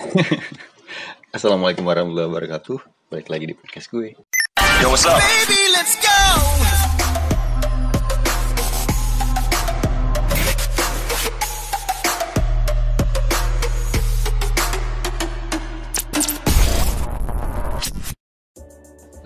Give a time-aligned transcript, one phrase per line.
[1.36, 2.78] Assalamualaikum warahmatullahi wabarakatuh.
[3.12, 4.16] Balik lagi di podcast gue.
[4.80, 5.20] Yo, what's up?
[5.20, 6.18] Baby, let's go.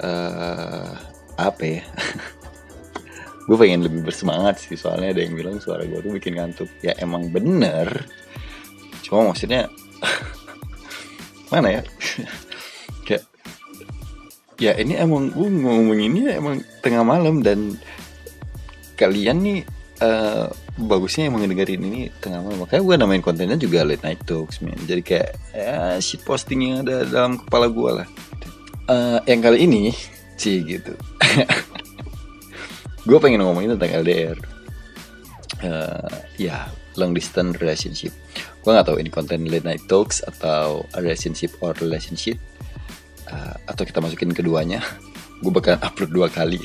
[0.04, 0.92] eh
[1.38, 1.82] apa ya?
[3.46, 6.68] gue pengen lebih bersemangat sih soalnya ada yang bilang suara gue tuh bikin ngantuk.
[6.82, 8.10] Ya emang bener.
[9.06, 9.70] Cuma maksudnya
[11.54, 11.82] mana ya?
[13.06, 13.24] Kayak
[14.58, 17.74] ya ini emang gue ngomong ini emang tengah malam dan
[18.94, 19.60] kalian nih
[20.02, 22.66] eh bagusnya emang ngedengerin ini tengah malam.
[22.66, 24.78] Makanya gue namain kontennya juga late night talks man.
[24.90, 28.08] Jadi kayak ya shit posting yang ada dalam kepala gue lah.
[28.90, 29.94] Eh, yang kali ini
[30.34, 30.92] sih gitu.
[33.04, 34.36] Gue pengen ngomongin tentang LDR
[35.64, 36.68] Eh, ya
[37.00, 38.12] long distance relationship
[38.64, 42.40] gue nggak tahu ini konten late night talks atau relationship or relationship.
[43.28, 44.80] Eh, atau kita masukin keduanya.
[45.44, 46.60] Gue bakal upload dua kali.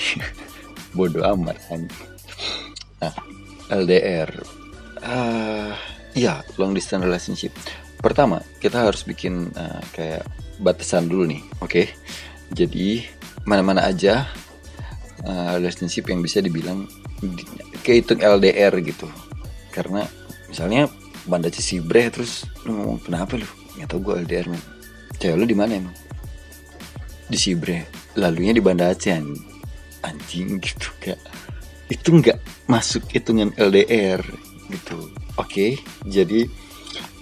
[0.95, 2.08] Bodoh amat anjing.
[3.00, 3.16] nah
[3.72, 4.28] LDR
[5.00, 5.72] ah
[6.16, 7.52] ya long distance relationship.
[8.00, 10.23] Pertama kita harus bikin eh, kayak
[10.59, 11.84] batasan dulu nih oke?
[12.56, 13.03] Jadi
[13.44, 14.28] mana-mana aja
[15.23, 16.88] eh, relationship yang bisa dibilang
[17.19, 17.47] di-
[17.84, 19.08] kehitung LDR gitu.
[19.72, 20.03] Karena
[20.52, 20.91] misalnya
[21.30, 23.45] banda Cibre terus lu ngomong kenapa lu?
[23.77, 24.61] Nggak tau gue LDR man
[25.19, 25.95] cewek lu di mana emang?
[27.30, 27.85] Di Sibre
[28.17, 29.38] lalunya di Banda Aceh an-
[30.02, 31.22] anjing gitu kayak
[31.91, 34.19] itu nggak masuk hitungan LDR
[34.73, 35.13] gitu.
[35.38, 35.77] Oke
[36.09, 36.50] jadi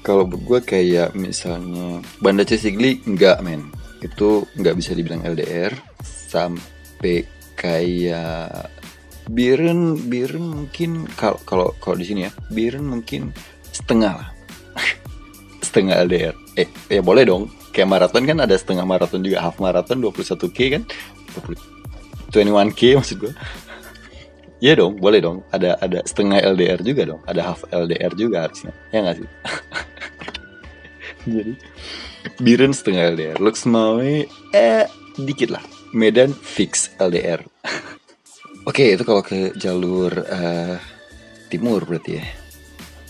[0.06, 3.68] kalau gue kayak misalnya Banda Aceh Sigli nggak men.
[4.00, 5.74] Itu nggak bisa dibilang LDR
[6.06, 7.26] sampai
[7.58, 8.70] kayak
[9.28, 13.36] Biren Biren mungkin kalau kalau kalau di sini ya Biren mungkin
[13.78, 14.30] setengah lah
[15.68, 20.02] setengah LDR eh ya boleh dong kayak maraton kan ada setengah maraton juga half maraton
[20.02, 20.84] 21k kan
[21.38, 23.34] 20 21k maksud gue
[24.58, 25.46] Iya dong, boleh dong.
[25.54, 27.22] Ada ada setengah LDR juga dong.
[27.30, 28.74] Ada half LDR juga harusnya.
[28.90, 29.30] Ya nggak sih?
[31.38, 31.54] Jadi
[32.42, 34.26] Biren setengah LDR, Lux Mawe
[34.58, 34.86] eh
[35.22, 35.62] dikit lah.
[35.94, 37.46] Medan fix LDR.
[38.66, 40.76] Oke, itu kalau ke jalur eh,
[41.54, 42.26] timur berarti ya.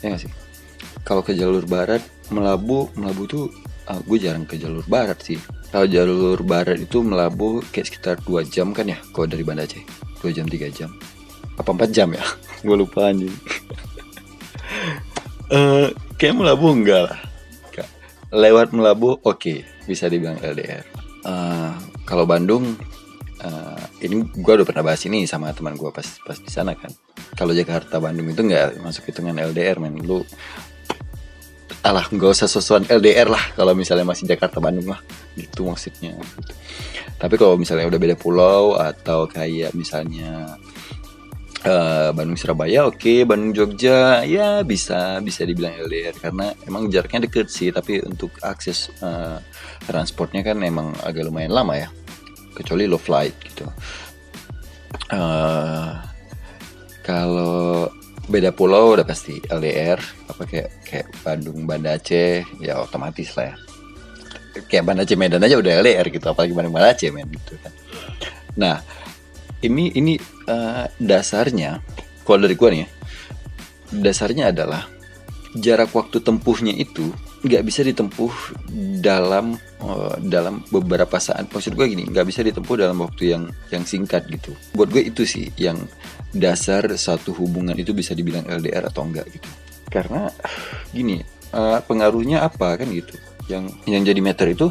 [0.04, 0.32] Ya nggak sih?
[1.08, 2.04] Kalau ke jalur barat,
[2.36, 3.48] Melabu, Melabu tuh
[3.88, 5.40] ah, gue jarang ke jalur barat sih.
[5.72, 9.80] Kalau jalur barat itu Melabu kayak sekitar 2 jam kan ya, kalau dari Banda Aceh.
[10.20, 10.92] 2 jam 3 jam.
[11.56, 12.24] Apa 4 jam ya?
[12.68, 13.32] gue lupa anjing.
[15.48, 17.20] Eh, kayak Melabu enggak lah.
[18.36, 20.84] Lewat Melabu oke, bisa dibilang LDR.
[21.24, 21.72] Eh,
[22.04, 22.76] kalau Bandung
[23.40, 26.92] eh, ini gue udah pernah bahas ini sama teman gue pas pas di sana kan.
[27.40, 29.96] Kalau Jakarta Bandung itu nggak masuk hitungan LDR men.
[30.04, 30.28] Lu
[31.88, 35.00] alah nggak usah sosokan LDR lah kalau misalnya masih Jakarta Bandung lah.
[35.40, 36.14] Gitu maksudnya.
[37.18, 40.60] Tapi kalau misalnya udah beda pulau atau kayak misalnya
[41.64, 43.24] eh, Bandung Surabaya oke.
[43.24, 48.92] Bandung Jogja ya bisa bisa dibilang LDR karena emang jaraknya deket sih tapi untuk akses
[49.00, 49.40] eh,
[49.88, 51.90] transportnya kan emang agak lumayan lama ya.
[52.54, 53.66] Kecuali low flight gitu.
[55.08, 55.92] Eh,
[57.08, 57.88] kalau
[58.28, 63.56] beda pulau udah pasti LDR apa kayak kayak Bandung Banda Aceh ya otomatis lah ya.
[64.68, 67.74] Kayak Banda Aceh Medan aja udah LDR gitu apalagi Bandung Banda Aceh men gitu kan.
[68.60, 68.76] Nah
[69.64, 71.80] ini ini eh, dasarnya
[72.28, 72.90] kalau dari gua nih ya,
[74.04, 74.84] dasarnya adalah
[75.56, 77.10] jarak waktu tempuhnya itu
[77.48, 78.34] nggak bisa ditempuh
[79.00, 81.48] dalam eh, dalam beberapa saat.
[81.48, 84.52] Maksud gue gini nggak bisa ditempuh dalam waktu yang yang singkat gitu.
[84.76, 85.80] Buat gue itu sih yang
[86.34, 89.50] dasar satu hubungan itu bisa dibilang LDR atau enggak gitu.
[89.88, 90.28] Karena
[90.92, 91.24] gini
[91.54, 93.16] eh, pengaruhnya apa kan gitu.
[93.48, 94.68] Yang yang jadi meter itu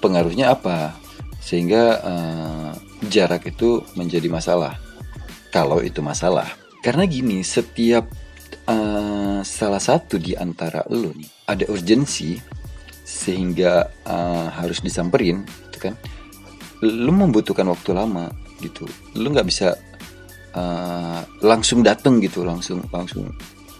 [0.00, 0.96] pengaruhnya apa?
[1.40, 2.70] Sehingga eh,
[3.08, 4.76] jarak itu menjadi masalah.
[5.52, 6.48] Kalau itu masalah.
[6.80, 8.08] Karena gini setiap
[8.68, 12.40] eh, salah satu di antara lo nih ada urgensi
[13.04, 15.94] sehingga eh, harus disamperin gitu kan
[16.80, 18.32] lu membutuhkan waktu lama
[18.64, 18.88] gitu.
[19.16, 19.76] Lu nggak bisa
[20.54, 23.30] eh, langsung dateng gitu langsung langsung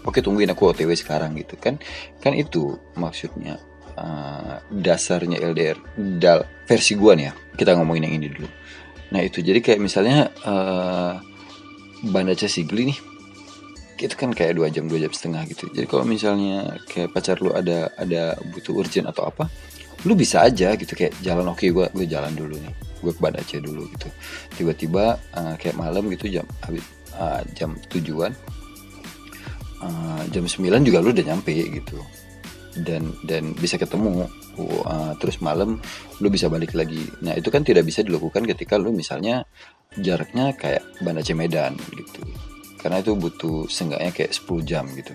[0.05, 1.77] oke tungguin aku OTW sekarang gitu kan.
[2.19, 3.57] Kan itu maksudnya
[3.95, 5.77] eh, dasarnya LDR
[6.17, 8.49] dal versi gua nih ya kita ngomongin yang ini dulu.
[9.11, 11.13] Nah itu jadi kayak misalnya eh,
[12.01, 12.99] Banda Aceh Sigli nih
[14.01, 15.69] itu kan kayak dua jam dua jam setengah gitu.
[15.69, 19.45] Jadi kalau misalnya kayak pacar lu ada ada butuh urgent atau apa
[20.05, 23.41] lu bisa aja gitu kayak jalan oke gue gue jalan dulu nih gue ke Banda
[23.41, 24.07] Aceh dulu gitu.
[24.55, 26.85] Tiba-tiba eh, kayak malam gitu jam habis
[27.17, 28.31] eh, jam tujuan
[29.81, 31.97] eh, jam 9 juga lu udah nyampe gitu.
[32.71, 35.79] Dan dan bisa ketemu uh, terus malam
[36.19, 37.03] lu bisa balik lagi.
[37.23, 39.43] Nah itu kan tidak bisa dilakukan ketika lu misalnya
[39.99, 42.23] jaraknya kayak Banda Aceh Medan gitu.
[42.79, 45.13] Karena itu butuh seenggaknya kayak 10 jam gitu.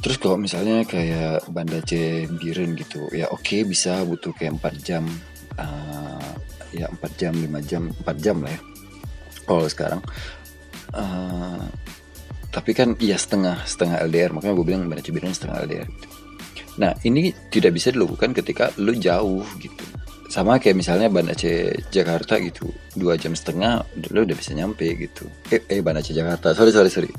[0.00, 4.86] Terus kalau misalnya kayak Banda Aceh Biren gitu ya oke okay, bisa butuh kayak 4
[4.86, 5.04] jam
[5.56, 6.30] uh,
[6.74, 8.60] ya 4 jam 5 jam 4 jam lah ya
[9.46, 10.00] kalau sekarang
[10.92, 11.62] uh,
[12.50, 16.14] tapi kan iya setengah setengah LDR makanya gue bilang Biren setengah LDR gitu
[16.78, 19.84] Nah ini tidak bisa dilakukan ketika lu jauh gitu.
[20.32, 22.66] Sama kayak misalnya Banda Aceh Jakarta gitu,
[22.98, 25.30] dua jam setengah lu udah bisa nyampe gitu.
[25.54, 27.10] Eh, eh Banda Aceh Jakarta, sorry sorry sorry.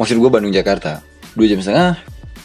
[0.00, 1.04] Maksud gue Bandung Jakarta,
[1.36, 2.00] dua jam setengah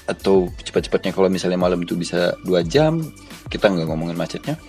[0.07, 2.99] atau cepat-cepatnya kalau misalnya malam itu bisa dua jam,
[3.47, 4.59] kita nggak ngomongin macetnya,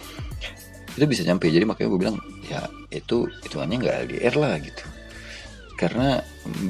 [0.99, 1.47] itu bisa nyampe.
[1.47, 2.17] Jadi makanya gue bilang
[2.51, 4.85] ya itu hitungannya nggak LDR lah gitu.
[5.79, 6.19] Karena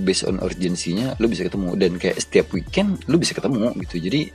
[0.04, 1.72] based on urgensinya lu bisa ketemu.
[1.80, 3.96] Dan kayak setiap weekend lu bisa ketemu gitu.
[3.96, 4.28] Jadi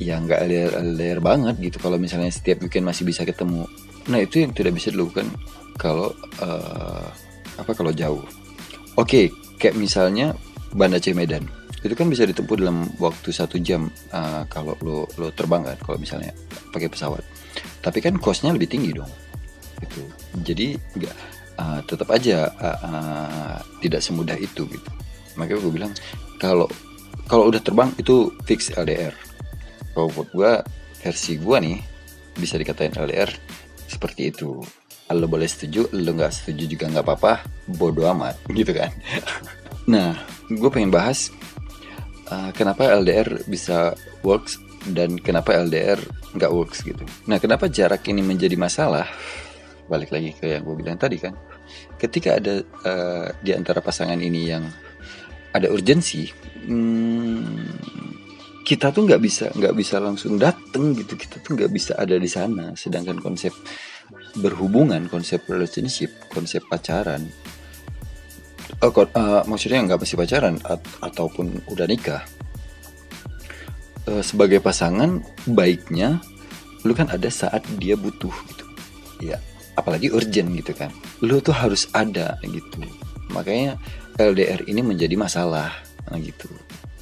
[0.00, 0.40] ya nggak
[0.80, 1.76] LDR, banget gitu.
[1.76, 3.68] Kalau misalnya setiap weekend masih bisa ketemu.
[4.08, 5.28] Nah itu yang tidak bisa dilakukan
[5.76, 7.06] kalau uh,
[7.60, 8.24] apa kalau jauh.
[8.96, 9.24] Oke okay,
[9.60, 10.32] kayak misalnya
[10.72, 11.44] Banda Aceh Medan.
[11.84, 16.00] Itu kan bisa ditempuh dalam waktu satu jam uh, kalau lo lo terbang kan kalau
[16.00, 16.32] misalnya
[16.72, 17.20] pakai pesawat.
[17.84, 19.23] Tapi kan costnya lebih tinggi dong
[19.84, 20.02] gitu.
[20.40, 21.16] Jadi nggak
[21.60, 24.90] uh, tetap aja uh, uh, tidak semudah itu gitu.
[25.36, 25.92] Makanya gue bilang
[26.40, 26.66] kalau
[27.28, 29.14] kalau udah terbang itu fix LDR
[29.94, 30.52] kalau buat gue
[31.06, 31.78] versi gue nih
[32.34, 33.30] bisa dikatain LDR
[33.86, 34.58] seperti itu.
[35.14, 37.32] Lo boleh setuju lo nggak setuju juga nggak apa-apa
[37.70, 38.90] bodo amat gitu kan.
[39.86, 40.18] Nah
[40.50, 41.30] gue pengen bahas
[42.34, 43.94] uh, kenapa LDR bisa
[44.26, 44.58] works
[44.90, 46.02] dan kenapa LDR
[46.34, 47.06] nggak works gitu.
[47.30, 49.06] Nah kenapa jarak ini menjadi masalah
[49.86, 51.34] balik lagi ke yang gue bilang tadi kan.
[51.96, 54.64] Ketika ada uh, di antara pasangan ini yang
[55.54, 56.26] ada urgensi
[56.66, 57.70] hmm,
[58.66, 61.16] kita tuh nggak bisa nggak bisa langsung dateng gitu.
[61.16, 62.72] Kita tuh nggak bisa ada di sana.
[62.74, 63.52] Sedangkan konsep
[64.34, 67.30] berhubungan konsep relationship konsep pacaran
[68.82, 72.22] uh, uh, maksudnya nggak mesti pacaran at ataupun udah nikah
[74.10, 76.18] uh, sebagai pasangan baiknya
[76.84, 78.66] lu kan ada saat dia butuh gitu.
[79.22, 79.38] Ya
[79.74, 80.90] apalagi urgent gitu kan.
[81.22, 82.82] Lu tuh harus ada gitu.
[83.30, 83.78] Makanya
[84.18, 85.70] LDR ini menjadi masalah
[86.04, 86.46] nah gitu.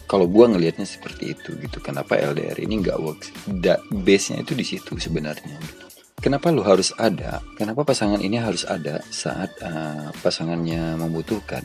[0.07, 3.33] Kalau gue ngelihatnya seperti itu gitu kenapa LDR ini nggak works?
[3.49, 5.85] Da, base nya itu di situ sebenarnya gitu.
[6.23, 7.43] kenapa lu harus ada?
[7.59, 11.65] Kenapa pasangan ini harus ada saat uh, pasangannya membutuhkan?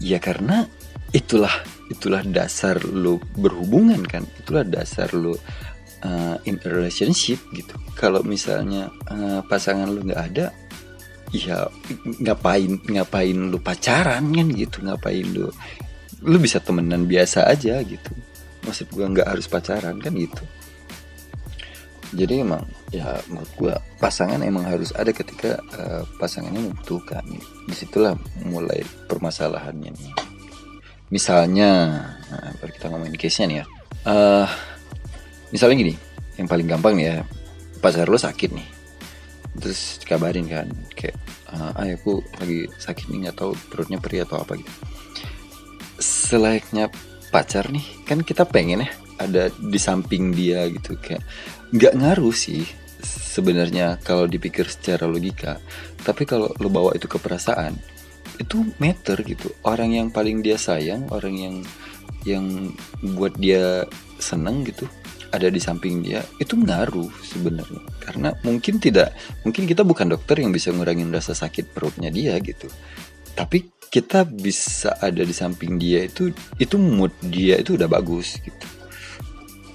[0.00, 0.64] Ya karena
[1.12, 1.52] itulah
[1.90, 4.24] itulah dasar lu berhubungan kan.
[4.40, 5.34] Itulah dasar lu
[6.04, 7.74] uh, in a relationship gitu.
[7.96, 10.46] Kalau misalnya uh, pasangan lu nggak ada
[11.30, 11.62] ya
[12.26, 15.46] ngapain ngapain lu pacaran kan gitu ngapain lu
[16.26, 18.12] lu bisa temenan biasa aja gitu.
[18.66, 20.44] Maksud gue nggak harus pacaran kan gitu.
[22.10, 27.22] Jadi emang ya menurut gue pasangan emang harus ada ketika uh, pasangannya membutuhkan.
[27.70, 30.12] Di situlah mulai permasalahannya nih.
[31.14, 31.70] Misalnya
[32.30, 33.66] nah, kita ngomongin case nya nih ya.
[34.00, 34.48] Uh,
[35.50, 35.94] misalnya gini
[36.38, 37.16] yang paling gampang nih ya
[37.82, 38.68] pacar lo sakit nih.
[39.60, 41.16] Terus kabarin kan kayak
[41.50, 44.72] uh, ah aku lagi sakit nih nggak tahu perutnya perih atau apa gitu.
[46.00, 46.88] Selayaknya
[47.34, 51.20] pacar nih kan kita pengen ya ada di samping dia gitu kayak
[51.76, 52.64] nggak ngaruh sih
[53.04, 55.58] sebenarnya kalau dipikir secara logika.
[56.00, 57.76] Tapi kalau lo bawa itu ke perasaan
[58.40, 59.52] itu meter gitu.
[59.66, 61.56] Orang yang paling dia sayang orang yang
[62.24, 62.46] yang
[63.16, 63.88] buat dia
[64.20, 64.84] seneng gitu
[65.30, 67.82] ada di samping dia itu ngaruh sebenarnya.
[68.02, 69.14] Karena mungkin tidak
[69.46, 72.66] mungkin kita bukan dokter yang bisa ngurangin rasa sakit perutnya dia gitu.
[73.34, 78.66] Tapi kita bisa ada di samping dia itu itu mood dia itu udah bagus gitu.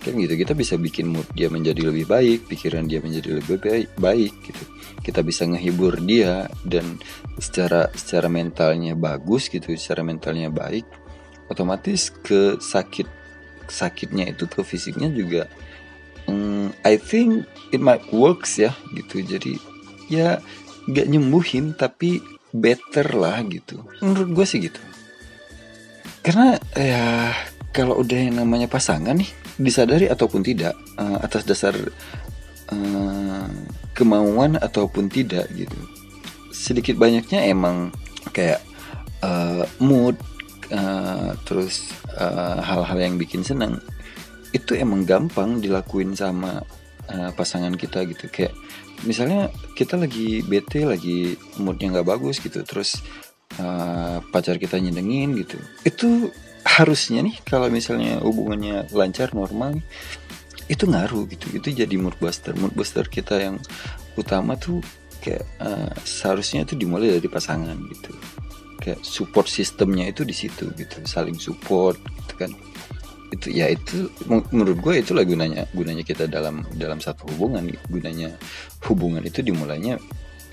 [0.06, 3.90] Kan gitu kita bisa bikin mood dia menjadi lebih baik pikiran dia menjadi lebih baik
[3.98, 4.64] baik gitu.
[5.04, 7.00] Kita bisa ngehibur dia dan
[7.42, 10.86] secara secara mentalnya bagus gitu secara mentalnya baik
[11.50, 13.25] otomatis ke sakit
[13.68, 15.50] sakitnya itu ke fisiknya juga
[16.30, 19.22] um, I think it might works ya gitu.
[19.22, 19.58] Jadi
[20.10, 20.42] ya
[20.86, 22.22] nggak nyembuhin tapi
[22.54, 23.82] better lah gitu.
[24.02, 24.82] Menurut gue sih gitu.
[26.26, 27.34] Karena ya
[27.70, 29.30] kalau udah yang namanya pasangan nih
[29.60, 31.76] disadari ataupun tidak uh, atas dasar
[32.72, 33.48] uh,
[33.94, 35.78] kemauan ataupun tidak gitu.
[36.56, 37.94] Sedikit banyaknya emang
[38.34, 38.64] kayak
[39.22, 40.18] uh, mood
[40.72, 41.92] uh, terus
[42.62, 43.82] hal-hal uh, yang bikin senang
[44.56, 46.64] itu emang gampang dilakuin sama
[47.12, 48.32] uh, pasangan kita gitu.
[48.32, 48.56] Kayak
[49.04, 53.04] misalnya kita lagi bete lagi moodnya nggak bagus gitu terus
[53.60, 55.60] uh, pacar kita nyedengin gitu.
[55.84, 56.32] Itu
[56.66, 59.84] harusnya nih kalau misalnya hubungannya lancar normal
[60.72, 61.52] itu ngaruh gitu.
[61.52, 63.56] Itu jadi mood booster mood booster kita yang
[64.16, 64.80] utama tuh
[65.20, 68.14] kayak uh, seharusnya itu dimulai dari pasangan gitu
[68.80, 72.52] kayak support sistemnya itu di situ gitu saling support gitu kan.
[73.34, 78.32] Itu ya itu menurut gue itulah gunanya gunanya kita dalam dalam satu hubungan gunanya
[78.86, 80.00] hubungan itu dimulainya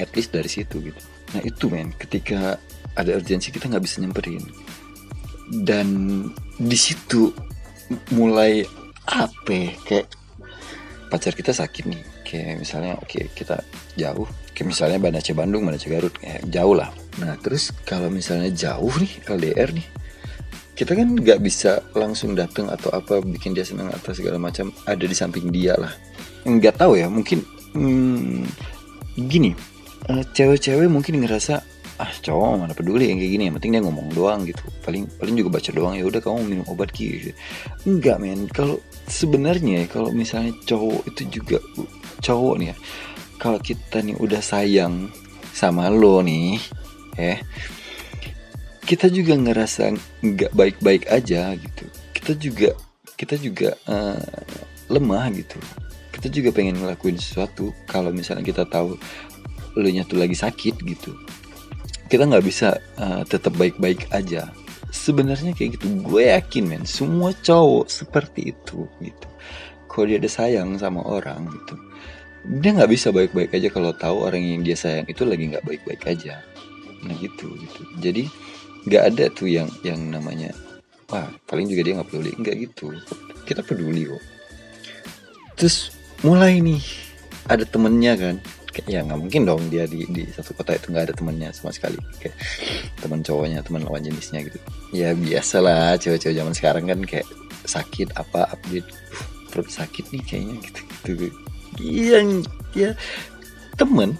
[0.01, 1.01] at least dari situ gitu.
[1.37, 2.59] Nah itu men ketika
[2.97, 4.45] ada urgensi kita nggak bisa nyamperin
[5.65, 5.89] dan
[6.57, 7.29] di situ
[8.15, 8.65] mulai
[9.05, 10.07] apa ya, kayak
[11.13, 12.03] pacar kita sakit nih.
[12.25, 13.61] Kayak misalnya oke okay, kita
[14.01, 14.25] jauh.
[14.57, 16.89] Kayak misalnya Banda Aceh Bandung Banda Aceh Garut kayak jauh lah
[17.21, 19.87] nah terus kalau misalnya jauh nih LDR nih
[20.73, 25.05] kita kan nggak bisa langsung datang atau apa bikin dia senang atau segala macam ada
[25.05, 25.93] di samping dia lah.
[26.49, 27.45] Nggak tahu ya mungkin
[27.77, 28.49] hmm,
[29.29, 29.53] gini
[30.09, 31.61] uh, cewek-cewek mungkin ngerasa
[32.01, 34.65] ah cowok mana peduli yang kayak gini yang penting dia ngomong doang gitu.
[34.81, 37.37] Paling paling juga baca doang ya udah kamu minum obat gitu.
[37.85, 38.49] Enggak men.
[38.49, 38.81] Kalau
[39.13, 41.61] sebenarnya kalau misalnya cowok itu juga
[42.25, 42.77] cowok nih ya
[43.37, 45.13] kalau kita nih udah sayang
[45.53, 46.57] sama lo nih
[47.17, 47.41] eh
[48.83, 51.85] kita juga ngerasa nggak baik-baik aja gitu.
[52.13, 52.71] Kita juga
[53.15, 54.19] kita juga uh,
[54.91, 55.57] lemah gitu.
[56.13, 58.99] Kita juga pengen ngelakuin sesuatu kalau misalnya kita tahu
[59.81, 61.17] nya tuh lagi sakit gitu.
[62.11, 64.53] Kita nggak bisa uh, tetap baik-baik aja.
[64.93, 65.89] Sebenarnya kayak gitu.
[66.05, 69.29] Gue yakin men semua cowok seperti itu gitu.
[69.89, 71.77] Kalau dia ada sayang sama orang gitu
[72.43, 76.03] dia nggak bisa baik-baik aja kalau tahu orang yang dia sayang itu lagi nggak baik-baik
[76.11, 76.43] aja
[77.03, 77.81] nah gitu gitu.
[77.99, 78.27] Jadi
[78.87, 80.51] nggak ada tuh yang yang namanya
[81.11, 82.31] wah paling juga dia nggak peduli.
[82.39, 82.87] Nggak gitu.
[83.47, 84.23] Kita peduli kok.
[85.59, 86.83] Terus mulai nih
[87.51, 88.37] ada temennya kan.
[88.73, 91.75] Kayak ya nggak mungkin dong dia di di satu kota itu nggak ada temennya sama
[91.77, 92.01] sekali.
[92.23, 92.37] Kayak
[93.05, 94.59] teman cowoknya teman lawan jenisnya gitu.
[94.97, 97.29] Ya biasalah cewek-cewek zaman sekarang kan kayak
[97.69, 98.89] sakit apa update.
[99.53, 101.37] Perut sakit nih kayaknya gitu gitu.
[101.85, 102.97] Yang ya
[103.77, 104.17] temen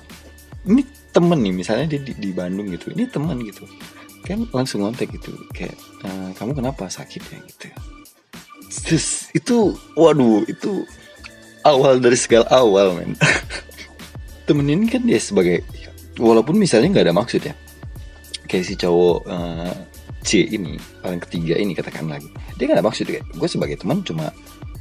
[0.69, 3.69] ini temen nih misalnya dia di, di Bandung gitu ini teman gitu.
[4.25, 7.39] Kan langsung ngontek gitu kayak e, kamu kenapa sakit ya?
[7.45, 7.69] gitu.
[8.89, 10.89] Terus itu waduh itu
[11.69, 13.13] awal dari segala awal men.
[14.49, 15.63] Temen ini kan dia sebagai
[16.19, 17.55] walaupun misalnya nggak ada maksud ya.
[18.49, 19.73] Kayak si cowok uh,
[20.25, 22.27] C ini orang ketiga ini katakan lagi.
[22.57, 24.33] Dia nggak ada maksud kayak gue sebagai teman cuma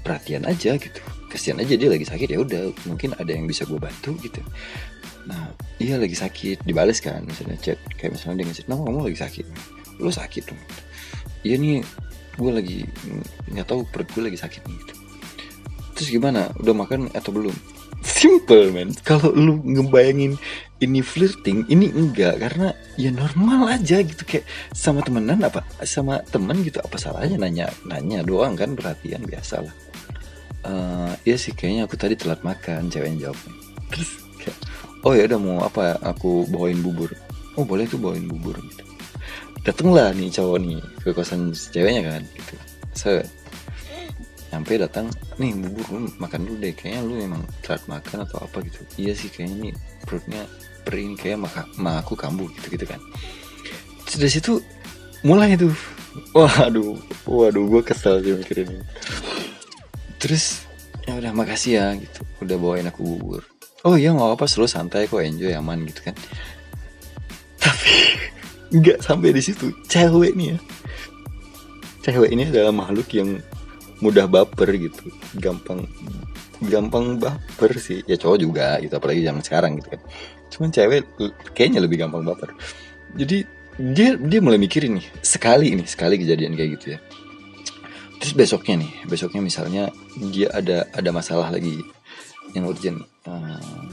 [0.01, 1.01] perhatian aja gitu.
[1.27, 4.43] Kasihan aja dia lagi sakit ya udah mungkin ada yang bisa gue bantu gitu
[5.31, 5.47] nah
[5.79, 6.67] iya lagi sakit.
[6.67, 7.79] Dibales kan misalnya chat.
[7.95, 9.45] Kayak misalnya dia ngechat nama kamu lagi sakit?
[10.03, 10.61] Lo sakit dong.
[11.47, 11.79] Iya nih
[12.35, 12.79] gue lagi
[13.51, 14.93] nggak tahu perut gue lagi sakit nih gitu.
[15.95, 16.51] Terus gimana?
[16.59, 17.55] Udah makan atau belum?
[18.01, 20.35] Simple man kalau lu ngebayangin
[20.83, 22.35] ini flirting ini enggak.
[22.37, 24.27] Karena ya normal aja gitu.
[24.27, 24.45] Kayak
[24.75, 26.83] sama temenan apa sama temen gitu.
[26.83, 28.75] Apa salahnya nanya nanya doang kan?
[28.75, 29.75] Perhatian biasa lah.
[30.61, 33.53] Uh, iya sih kayaknya aku tadi telat makan ceweknya jawabnya
[33.91, 34.20] terus kayak
[35.07, 35.97] oh ya udah mau apa?
[36.01, 37.11] Aku bawain bubur.
[37.59, 38.83] Oh boleh tuh bawain bubur gitu.
[39.61, 42.55] Datenglah nih cowok nih ke kosan ceweknya kan gitu.
[42.97, 43.25] Set.
[44.51, 45.07] Sampai datang
[45.39, 46.73] nih bubur lu makan dulu deh.
[46.75, 48.81] Kayaknya lu emang telat makan atau apa gitu.
[48.97, 49.73] Iya sih kayaknya nih
[50.05, 50.43] perutnya
[50.81, 52.97] perih kayak maka ma aku kambuh gitu gitu kan
[54.17, 54.57] dari situ
[55.21, 55.69] mulai tuh.
[56.33, 58.85] Waduh waduh gue kesel sih mikirin ini
[60.19, 60.67] terus
[61.07, 62.25] ya udah makasih ya gitu.
[62.41, 63.45] Udah bawain aku bubur
[63.85, 66.15] oh iya nggak apa selalu santai kok enjoy aman gitu kan.
[67.57, 67.93] Tapi
[68.77, 69.73] nggak sampai di situ.
[69.89, 70.57] Cewek nih ya.
[72.01, 73.41] Cewek ini adalah makhluk yang
[74.01, 75.09] mudah baper gitu.
[75.37, 75.85] Gampang
[76.61, 78.05] gampang baper sih.
[78.05, 80.01] Ya cowok juga gitu apalagi zaman sekarang gitu kan.
[80.53, 81.01] Cuman cewek
[81.57, 82.53] kayaknya lebih gampang baper.
[83.17, 83.45] Jadi
[83.81, 86.99] dia dia mulai mikirin nih sekali ini sekali kejadian kayak gitu ya.
[88.21, 89.83] Terus besoknya nih besoknya misalnya
[90.29, 91.81] dia ada ada masalah lagi
[92.55, 92.99] yang urgent.
[93.23, 93.87] Uh,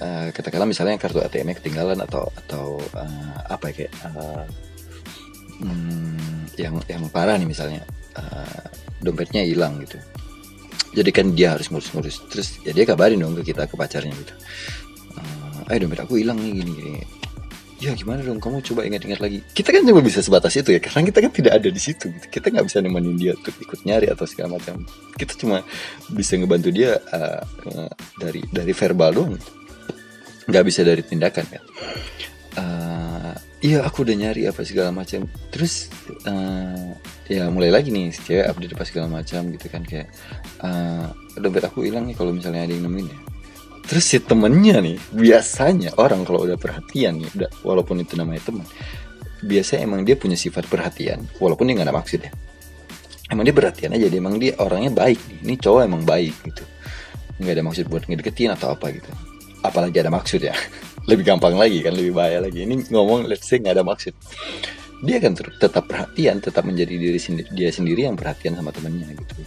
[0.00, 4.44] uh, katakanlah misalnya kartu ATM-nya ketinggalan atau atau uh, apa ya kayak uh,
[5.62, 7.82] hmm, yang yang parah nih misalnya
[8.16, 8.64] uh,
[9.02, 9.98] dompetnya hilang gitu.
[10.94, 14.34] Jadi kan dia harus ngurus-ngurus terus ya dia kabarin dong ke kita ke pacarnya gitu.
[15.18, 17.23] Uh, dompet aku hilang nih gini gini
[17.84, 18.40] ya gimana dong?
[18.40, 19.44] Kamu coba ingat-ingat lagi.
[19.52, 20.80] Kita kan cuma bisa sebatas itu ya.
[20.80, 22.08] Karena kita kan tidak ada di situ.
[22.08, 22.26] Gitu.
[22.32, 24.82] kita nggak bisa nemenin dia untuk ikut nyari atau segala macam.
[25.14, 25.60] Kita cuma
[26.08, 27.44] bisa ngebantu dia uh,
[28.16, 29.36] dari dari verbal doang.
[30.48, 31.64] Nggak bisa dari tindakan kan
[32.58, 35.26] uh, iya aku udah nyari apa segala macam.
[35.50, 35.90] Terus
[36.26, 36.94] uh,
[37.26, 39.82] ya mulai lagi nih cewek update apa segala macam gitu kan.
[39.82, 40.08] Kayak
[40.62, 43.33] uh, dompet aku hilang nih kalau misalnya ada yang nemuin ya
[43.84, 48.64] terus si temennya nih biasanya orang kalau udah perhatian nih udah walaupun itu namanya teman
[49.44, 52.32] biasanya emang dia punya sifat perhatian walaupun dia nggak ada maksud ya.
[53.28, 56.64] Emang dia perhatian aja dia emang dia orangnya baik nih ini cowok emang baik gitu.
[57.40, 59.10] Nggak ada maksud buat ngedeketin atau apa gitu.
[59.64, 60.56] Apalagi ada maksud ya.
[61.10, 62.64] Lebih gampang lagi kan lebih bahaya lagi.
[62.64, 64.16] Ini ngomong let's say nggak ada maksud.
[65.04, 69.44] Dia kan tetap perhatian tetap menjadi diri sendiri dia sendiri yang perhatian sama temennya gitu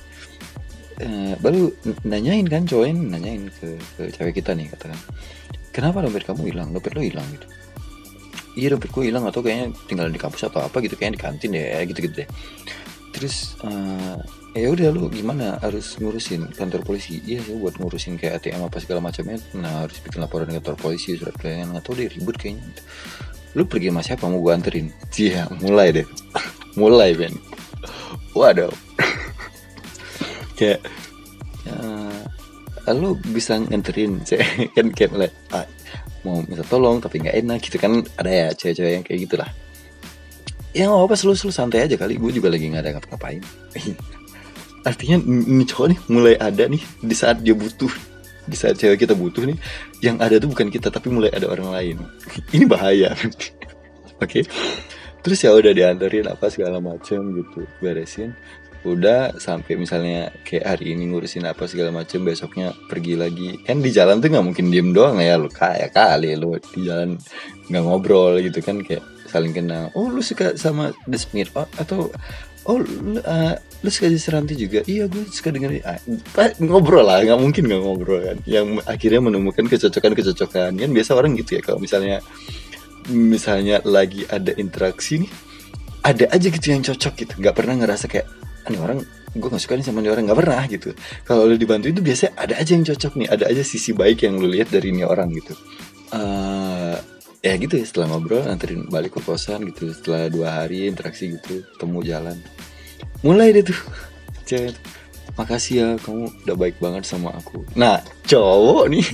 [1.01, 1.69] uh, baru
[2.05, 4.97] nanyain kan cowoknya nanyain ke, ke cewek kita nih katakan.
[5.69, 6.73] Kenapa dompet kamu hilang?
[6.73, 7.47] Dompet lo hilang gitu.
[8.57, 11.85] Iya dompetku hilang atau kayaknya tinggal di kampus atau apa gitu kayaknya di kantin deh
[11.85, 12.29] gitu gitu deh.
[13.13, 14.17] Terus uh,
[14.57, 15.61] ya udah lu gimana?
[15.61, 17.21] Harus ngurusin kantor polisi?
[17.21, 19.37] Iya sih buat ngurusin kayak ATM apa segala macamnya.
[19.53, 21.77] Nah harus bikin laporan kantor polisi surat pelayanan.
[21.77, 22.83] Atau deh ribut kayaknya gitu.
[23.55, 24.25] lu pergi sama siapa?
[24.29, 24.89] Mau gua anterin?
[25.13, 26.07] Iya mulai deh.
[26.77, 27.33] Mulai Ben.
[28.37, 28.69] Waduh
[30.57, 30.81] kayak
[31.69, 34.19] uh, lu bisa nganterin
[34.75, 35.67] kan kayak ah,
[36.25, 38.03] mau minta tolong tapi nggak enak gitu kan.
[38.17, 39.49] Ada ya cewek-cewek yang kayak gitulah.
[40.75, 42.17] Ya nggak apa selalu selalu santai aja kali.
[42.17, 43.43] Gue juga lagi nggak ada ngapa-ngapain.
[44.89, 47.91] Artinya ini cowok nih mulai ada nih di saat dia butuh
[48.47, 49.59] di saat cewek kita butuh nih
[49.99, 51.97] yang ada tuh bukan kita tapi mulai ada orang lain.
[52.55, 53.11] Ini bahaya.
[53.11, 53.51] Oke.
[54.23, 54.43] Okay?
[55.27, 58.31] terus ya udah diantarin apa segala macam gitu beresin
[58.87, 63.59] udah sampai misalnya kayak hari ini ngurusin apa segala macam besoknya pergi lagi.
[63.67, 67.19] Kan di jalan tuh nggak mungkin diem doang ya lu kayak kali lu di jalan
[67.67, 69.91] nggak ngobrol gitu kan kayak saling kenal.
[69.93, 72.09] Oh lu suka sama The Smith oh, atau
[72.65, 73.53] oh lu, uh,
[73.83, 74.81] lu suka di Seranti juga?
[74.87, 75.99] Iya gue suka dengerin ah,
[76.63, 78.37] ngobrol lah nggak mungkin nggak ngobrol kan.
[78.47, 82.23] Yang akhirnya menemukan kecocokan kecocokan kan biasa orang gitu ya kalau misalnya
[83.11, 85.31] misalnya lagi ada interaksi nih
[86.07, 87.33] ada aja gitu yang cocok gitu.
[87.43, 88.99] Nggak pernah ngerasa kayak ini orang
[89.37, 90.89] gue gak suka nih sama ini orang nggak pernah gitu.
[91.23, 94.41] Kalau lu dibantu itu biasanya ada aja yang cocok nih ada aja sisi baik yang
[94.41, 95.53] lu lihat dari ini orang gitu.
[96.09, 96.97] Uh,
[97.43, 99.93] ya gitu ya setelah ngobrol anterin balik ke kosan gitu.
[99.93, 102.39] Setelah dua hari interaksi gitu temu jalan.
[103.21, 103.79] Mulai deh tuh.
[104.47, 104.73] Cewek
[105.37, 107.61] makasih ya kamu udah baik banget sama aku.
[107.77, 109.05] Nah cowok nih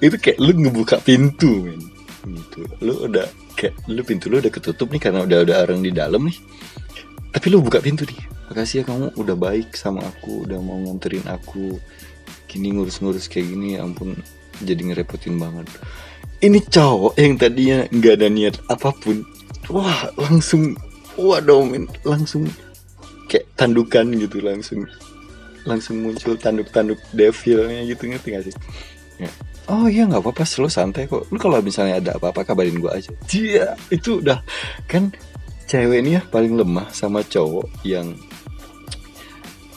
[0.04, 1.80] itu kayak lu ngebuka pintu men.
[2.28, 2.60] Gitu.
[2.84, 3.24] Lu udah
[3.56, 6.38] kayak lu pintu lu udah ketutup nih karena udah ada orang di dalam nih
[7.34, 11.28] tapi lu buka pintu nih makasih ya kamu udah baik sama aku udah mau nganterin
[11.28, 11.76] aku
[12.48, 13.76] gini ngurus-ngurus kayak gini.
[13.76, 14.16] Ya ampun
[14.64, 15.68] jadi ngerepotin banget.
[16.40, 19.22] Ini cowok yang tadinya nggak ada niat apa pun
[19.68, 20.74] wah langsung
[21.18, 22.48] wah domin langsung
[23.28, 24.86] kayak tandukan gitu langsung
[25.68, 28.56] langsung muncul tanduk-tanduk devilnya gitu ngerti gak sih?
[29.18, 29.28] Ya.
[29.66, 31.26] oh iya nggak apa-apa selalu santai kok.
[31.28, 33.10] Lu kalau misalnya ada apa-apa kabarin gua aja.
[33.28, 34.40] Dia itu udah
[34.88, 35.12] kan
[35.68, 38.16] cewek ini ya paling lemah sama cowok yang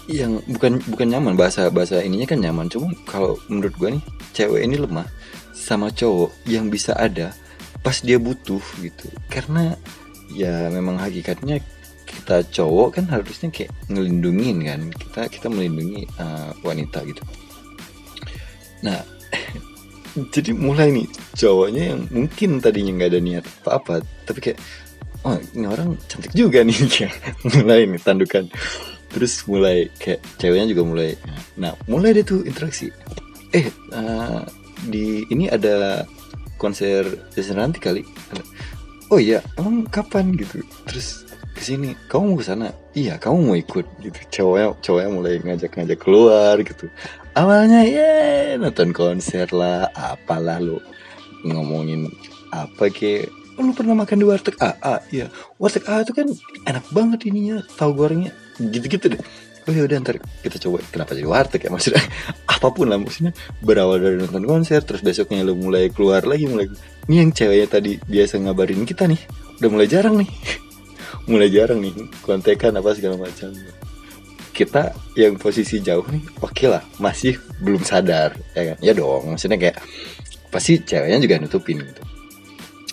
[0.08, 1.36] yang bukan bukan nyaman.
[1.36, 2.72] Bahasa bahasa ininya kan nyaman.
[2.72, 5.06] Cuma kalau menurut gue nih cewek ini lemah
[5.52, 7.36] sama cowok yang bisa ada
[7.84, 9.12] pas dia butuh gitu.
[9.28, 9.76] Karena
[10.32, 11.60] ya memang hakikatnya
[12.08, 14.82] kita cowok kan harusnya kayak ngelindungin kan.
[14.96, 17.24] Kita kita melindungi uh, wanita gitu.
[18.88, 19.04] Nah
[20.36, 23.94] jadi mulai nih cowoknya yang mungkin tadinya nggak ada niat apa apa
[24.28, 24.60] tapi kayak
[25.26, 27.14] oh ini orang cantik juga nih kayak
[27.46, 28.46] mulai nih tandukan.
[29.12, 31.10] Terus mulai kayak ceweknya juga mulai.
[31.60, 32.90] Nah mulai deh tuh interaksi.
[33.52, 34.42] Eh uh,
[34.88, 36.08] di ini ada
[36.56, 37.04] konser
[37.36, 38.02] Jason nanti kali?
[39.12, 40.64] Oh iya emang kapan gitu?
[40.88, 42.72] Terus ke sini kamu mau ke sana?
[42.96, 43.86] Iya kamu mau ikut.
[44.00, 44.20] Gitu.
[44.40, 46.88] Cowoknya cowoknya mulai ngajak-ngajak keluar gitu.
[47.36, 48.12] Awalnya ya
[48.56, 50.80] nonton konser lah apalah lo
[51.44, 52.08] ngomongin
[52.52, 55.26] apa ke oh, lu pernah makan di warteg AA ya
[55.58, 56.28] warteg AA itu kan
[56.68, 58.32] enak banget ininya tahu gorengnya.
[58.62, 59.22] Gitu-gitu deh.
[59.70, 62.02] Oh ya udah ntar kita coba kenapa jadi warteg ya maksudnya?
[62.54, 63.36] Apa pun lah maksudnya.
[63.62, 66.70] Berawal dari nonton konser terus besoknya lu mulai keluar lagi mulai
[67.10, 69.22] ini yang ceweknya tadi biasa ngabarin kita nih.
[69.62, 70.32] Udah mulai jarang nih.
[71.30, 71.94] Mulai jarang nih
[72.26, 73.54] kontekan apa segala macam.
[74.52, 78.78] Kita yang posisi jauh nih oke okay lah masih belum sadar ya kan?
[78.82, 79.78] Ya dong maksudnya kayak
[80.50, 82.02] pasti ceweknya juga nutupin gitu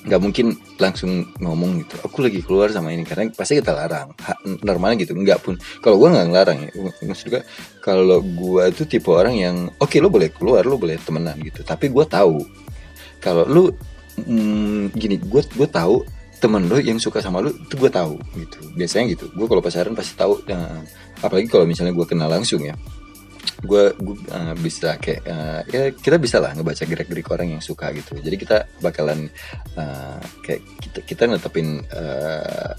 [0.09, 1.94] nggak mungkin langsung ngomong gitu.
[2.09, 4.16] Aku lagi keluar sama ini karena pasti kita larang.
[4.64, 5.61] Normalnya gitu nggak pun.
[5.85, 6.71] Kalau gue nggak ngelarang ya
[7.05, 7.44] maksud
[7.85, 11.61] kalau gue itu tipe orang yang oke okay, lo boleh keluar lo boleh temenan gitu.
[11.61, 12.40] Tapi gue tahu
[13.21, 13.64] kalau lo
[14.25, 16.03] mm, gini gue gue tahu
[16.38, 18.59] temen lo yang suka sama lo itu gue tahu gitu.
[18.73, 19.29] Biasanya gitu.
[19.37, 20.81] Gue kalau pacaran pasti tahu nah,
[21.21, 22.73] apalagi kalau misalnya gue kenal langsung ya
[23.59, 23.85] gue
[24.31, 28.14] uh, bisa kayak uh, ya kita bisa lah ngebaca gerak gerik orang yang suka gitu.
[28.18, 29.27] Jadi kita bakalan
[29.75, 32.73] uh, kayak kita kita netepin uh,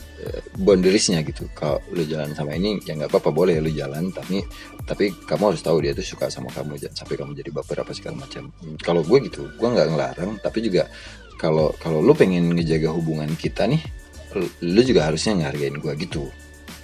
[0.56, 1.52] boundariesnya gitu.
[1.52, 4.40] Kalau lu jalan sama ini ya nggak apa-apa boleh lu jalan tapi
[4.88, 7.92] tapi kamu harus tahu dia tuh suka sama kamu jangan sampai kamu jadi baper apa
[7.92, 8.48] segala macam.
[8.80, 10.88] Kalau gue gitu gue nggak ngelarang tapi juga
[11.40, 13.80] kalau kalau lu pengen ngejaga hubungan kita nih
[14.62, 16.30] lu juga harusnya ngehargain gue gitu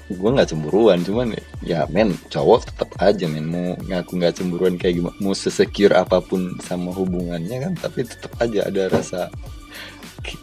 [0.05, 1.33] gue nggak cemburuan cuman
[1.65, 3.49] ya men cowok tetap aja men.
[3.49, 8.37] Mau ngaku nggak cemburuan kayak gimana mau sesecure apa pun sama hubungannya kan tapi tetap
[8.37, 9.33] aja ada rasa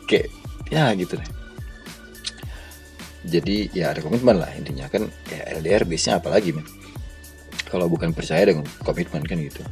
[0.06, 0.26] kayak
[0.66, 1.30] ya gitu deh.
[3.22, 6.66] Jadi ya ada komitmen lah intinya kan ya LDR biasanya apalagi men?
[7.70, 9.62] Kalau bukan percaya dengan komitmen kan gitu.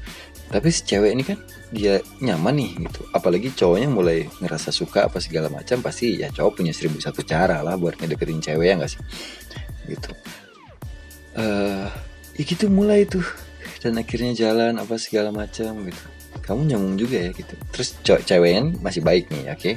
[0.51, 1.39] Tapi si cewek ini kan
[1.71, 3.07] dia nyaman nih gitu.
[3.11, 7.59] Apalagi cowoknya mulai ngerasa suka apa segala macam pasti ya cowok punya seribu satu cara
[7.63, 9.03] lah buat ngedeketin cewek ya nggak sih
[9.87, 10.13] gitu.
[11.37, 11.87] Uh,
[12.37, 13.25] ya gitu mulai tuh.
[13.81, 16.03] Dan akhirnya jalan apa segala macam gitu.
[16.45, 17.55] Kamu nyambung juga ya gitu.
[17.73, 19.61] Terus ceweknya masih baik nih oke?
[19.61, 19.77] Okay?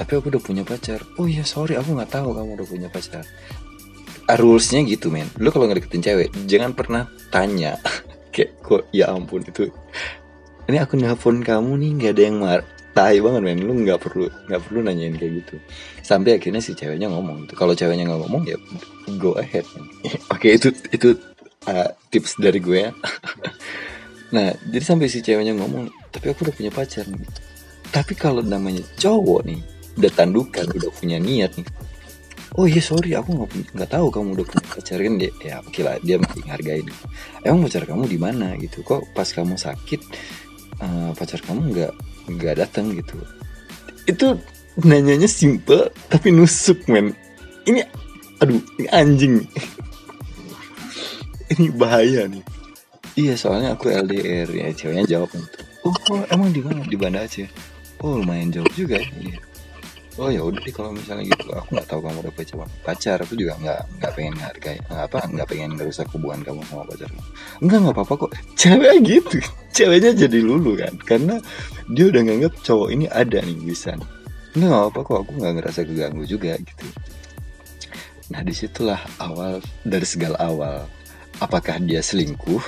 [0.00, 1.04] tapi aku udah punya pacar.
[1.20, 3.20] Oh iya sorry aku nggak tahu kamu udah punya pacar.
[4.24, 5.28] Uh, rulesnya gitu men.
[5.36, 7.76] Lu kalau ngedeketin cewek jangan pernah tanya.
[8.32, 9.68] Kayak kok ya ampun itu
[10.70, 12.60] ini aku nelfon kamu nih nggak ada yang mar
[12.92, 13.60] tai banget men.
[13.62, 15.56] Lu nggak perlu nggak perlu nanyain kayak gitu.
[16.02, 17.54] Sampai akhirnya si ceweknya ngomong gitu.
[17.54, 18.56] kalau ceweknya nggak ngomong ya
[19.18, 21.18] go ahead oke okay, itu itu
[21.70, 22.92] uh, tips dari gue ya.
[24.30, 27.26] Nah jadi sampai si ceweknya ngomong tapi aku udah punya pacar nih.
[27.90, 29.58] Tapi kalau namanya cowok nih
[29.98, 31.66] udah tandukan udah punya niat nih.
[32.58, 35.14] Oh iya sorry aku nggak nggak tahu kamu udah punya pacar kan.
[35.18, 36.86] Dia ya oke lah dia masih ngargain
[37.42, 38.54] emang pacar kamu di mana?
[38.54, 38.86] Gitu.
[38.86, 40.00] Kok pas kamu sakit
[40.78, 41.92] uh, pacar kamu nggak
[42.28, 43.16] nggak datang gitu.
[44.04, 44.36] Itu
[44.80, 47.14] nanyanya simple tapi nusuk men.
[47.64, 47.86] Ini
[48.42, 49.34] aduh ini anjing.
[51.50, 52.46] Ini bahaya nih.
[53.18, 56.84] Iya soalnya aku LDR ya ceweknya jawab gitu oh, oh emang di mana?
[56.84, 57.48] Di Banda Aceh.
[58.00, 59.08] Oh lumayan jauh juga ya.
[59.20, 59.38] Iya.
[60.18, 61.52] Oh ya udah deh kalau misalnya gitu.
[61.54, 63.18] Aku nggak tahu kamu udah pacar pacar.
[63.22, 67.10] Aku juga nggak nggak pengen hargai apa nggak pengen ngerusak hubungan kamu sama pacar
[67.62, 68.30] enggak nggak apa-apa kok.
[68.60, 69.38] Cewek gitu.
[69.70, 70.94] Ceweknya jadi lulu kan.
[71.06, 71.36] Karena
[71.86, 73.94] dia udah nganggap cowok ini ada nih bisa
[74.56, 75.18] enggak nggak apa kok.
[75.22, 76.86] Aku nggak ngerasa keganggu juga gitu.
[78.30, 80.86] Nah di situlah awal dari segala awal
[81.42, 82.62] apakah dia selingkuh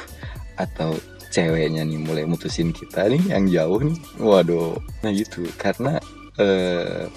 [0.58, 0.98] atau
[1.32, 3.98] ceweknya nih mulai mutusin kita nih yang jauh nih?
[4.20, 4.76] Waduh.
[5.06, 5.46] Nah gitu.
[5.56, 5.96] Karena
[6.36, 7.08] uh,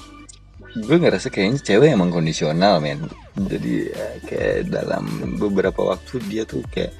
[0.76, 3.08] gue ngerasa kayaknya cewek emang kondisional men.
[3.40, 5.08] Jadi ya, kayak dalam
[5.40, 6.92] beberapa waktu dia tuh kayak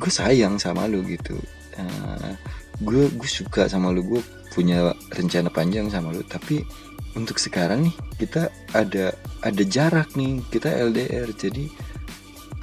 [0.00, 1.36] gue sayang sama lu gitu.
[1.76, 2.32] Uh,
[2.80, 4.22] gue gue suka sama lu gue
[4.56, 6.24] punya rencana panjang sama lu.
[6.24, 6.64] Tapi
[7.12, 9.12] untuk sekarang nih kita ada
[9.44, 11.68] ada jarak nih kita LDR jadi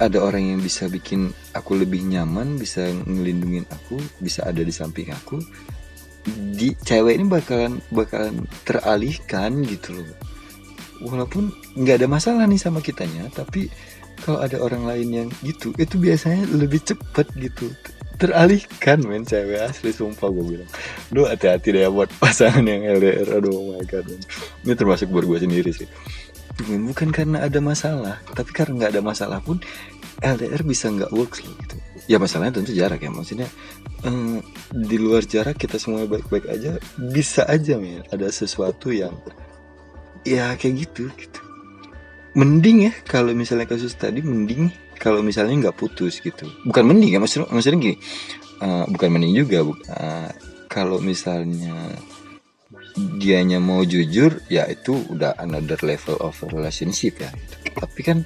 [0.02, 5.14] ada orang yang bisa bikin aku lebih nyaman bisa ngelindungin aku bisa ada di samping
[5.14, 5.38] aku.
[6.54, 10.31] Di cewek ini bakalan bakalan teralihkan gitu loh
[11.02, 13.68] walaupun nggak ada masalah nih sama kitanya tapi
[14.22, 17.72] kalau ada orang lain yang gitu itu biasanya lebih cepet gitu.
[18.20, 20.70] Teralihkan men cewek asli sumpah gue bilang.
[21.10, 24.22] Lu hati-hati deh buat pasangan yang LDR aduh oh my god man.
[24.62, 25.88] ini termasuk buat gue sendiri sih.
[26.62, 29.58] Bukan karena ada masalah tapi karena nggak ada masalah pun
[30.22, 31.76] LDR bisa nggak works loh gitu.
[32.06, 33.10] Ya masalahnya tentu jarak ya.
[33.10, 33.50] Maksudnya
[34.06, 34.38] eh,
[34.70, 38.06] di luar jarak kita semua baik-baik aja bisa aja men.
[38.14, 39.18] Ada sesuatu yang
[40.22, 41.40] ya kayak gitu gitu.
[42.32, 44.72] Mending ya kalau misalnya kasus tadi mending.
[45.02, 46.46] Kalau misalnya nggak putus gitu.
[46.62, 47.96] Bukan mending ya maksudnya maksudnya gini.
[48.62, 50.30] Uh, bukan mending juga bu, uh,
[50.70, 51.98] kalau misalnya
[52.96, 57.72] dianya mau jujur ya itu udah another level of relationship ya gitu.
[57.72, 58.18] tapi kan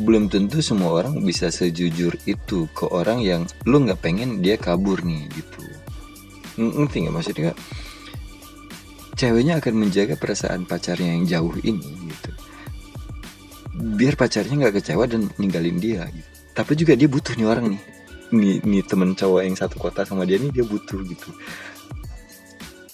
[0.00, 4.98] belum tentu semua orang bisa sejujur itu ke orang yang lu nggak pengen dia kabur
[5.04, 5.62] nih gitu.
[6.58, 7.52] Ngerti nggak maksudnya
[9.14, 12.30] ceweknya akan menjaga perasaan pacarnya yang jauh ini gitu.
[13.74, 16.30] Biar pacarnya nggak kecewa dan ninggalin dia gitu.
[16.54, 17.82] tapi juga dia butuh nih orang nih.
[18.34, 21.30] Nih, nih temen cowok yang satu kota sama dia nih dia butuh gitu.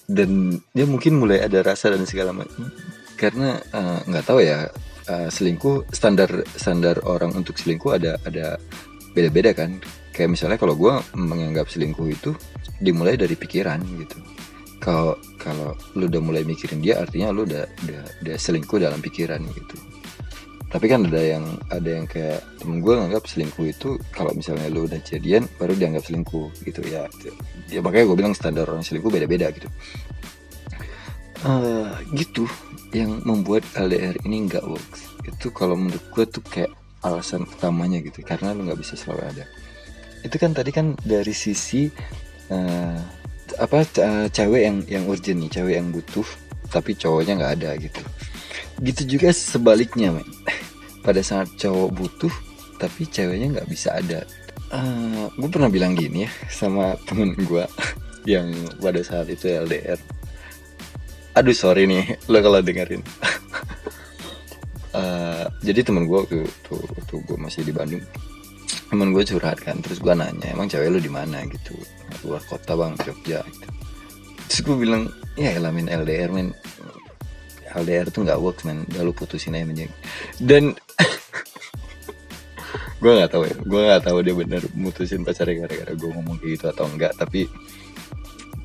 [0.08, 2.72] Dan dia mungkin mulai ada rasa dan segala macam
[3.20, 4.64] karena eh, nggak uh, tahu ya
[5.12, 8.56] uh, selingkuh standar standar orang untuk selingkuh ada ada
[9.12, 9.76] beda-beda kan.
[10.16, 12.32] Kayak misalnya kalau gue menganggap selingkuh itu
[12.80, 14.18] dimulai dari pikiran gitu
[14.80, 19.44] kalau kalau lu udah mulai mikirin dia artinya lu udah udah udah selingkuh dalam pikiran
[19.52, 19.76] gitu.
[20.70, 24.86] Tapi kan ada yang ada yang kayak temen gue nganggap selingkuh itu kalau misalnya lu
[24.86, 27.10] udah jadian baru dianggap selingkuh gitu ya.
[27.68, 29.68] Ya makanya gue bilang standar orang selingkuh beda-beda gitu.
[31.40, 32.44] Uh, gitu
[32.94, 35.10] yang membuat LDR ini nggak works.
[35.26, 39.44] Itu kalau menurut gue tuh kayak alasan utamanya gitu karena lu nggak bisa selalu ada.
[40.22, 41.90] Itu kan tadi kan dari sisi
[42.52, 43.19] uh,
[43.58, 43.82] apa
[44.30, 46.26] cewek yang yang urgent nih cewek yang butuh
[46.70, 48.02] tapi cowoknya nggak ada gitu.
[48.80, 50.28] Gitu juga sebaliknya men
[51.06, 52.34] pada saat cowok butuh
[52.78, 54.22] tapi ceweknya nggak bisa ada.
[54.70, 57.66] Uh, eh, gue pernah bilang gini ya sama temen gue
[58.38, 58.46] yang
[58.78, 59.98] pada saat itu LDR
[61.34, 63.02] aduh sorry nih lo kalau dengerin.
[64.90, 68.02] Uh, jadi temen gue tuh tuh, tuh gue masih di Bandung
[68.90, 71.46] temen gue curhat kan terus gue nanya emang cewek lu di mana?
[71.46, 71.78] Gitu.
[72.26, 73.40] Luar kota bang Jogja.
[73.46, 73.66] Gitu.
[74.50, 75.02] Terus gue bilang
[75.38, 76.50] ya elamin LDR men
[77.70, 79.92] LDR tuh nggak works men udah lu putusin aja menjeng
[80.42, 80.74] dan
[83.02, 86.50] gue nggak tahu ya gue nggak tahu dia bener mutusin pacarnya gara-gara gue ngomong kayak
[86.58, 87.46] gitu atau enggak tapi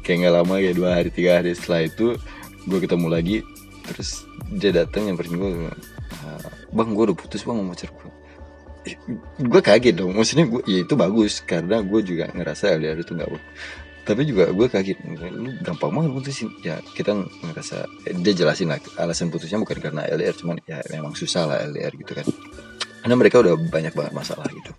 [0.02, 2.18] kayak nggak lama kayak dua hari tiga hari setelah itu
[2.66, 3.38] gue ketemu lagi.
[3.86, 4.26] Terus
[4.58, 5.70] dia datang yang gue
[6.26, 6.42] ah,
[6.74, 8.10] bang gue udah putus bang sama pacar gue
[9.42, 10.14] gue kaget dong.
[10.14, 11.42] Maksudnya gue ya itu bagus.
[11.42, 13.30] Karena gue juga ngerasa LDR itu nggak
[14.06, 14.98] tapi juga gue kaget.
[15.34, 17.90] Lu gampang banget putusin ya kita ngerasa
[18.22, 22.14] dia jelasin lah alasan putusnya bukan karena LDR cuman ya memang susah lah LDR gitu
[22.14, 22.26] kan.
[23.02, 24.72] Karena mereka udah banyak banget masalah gitu.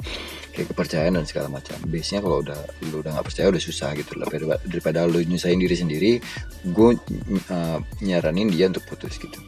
[0.55, 1.75] Kayak kepercayaan dan segala macam.
[1.91, 4.31] Biasanya kalau udah lu udah nggak percaya udah susah gitu lah.
[4.31, 6.13] Daripada, daripada lu nyusahin diri sendiri
[6.63, 6.91] gue
[7.51, 9.39] uh, nyaranin dia untuk putus gitu.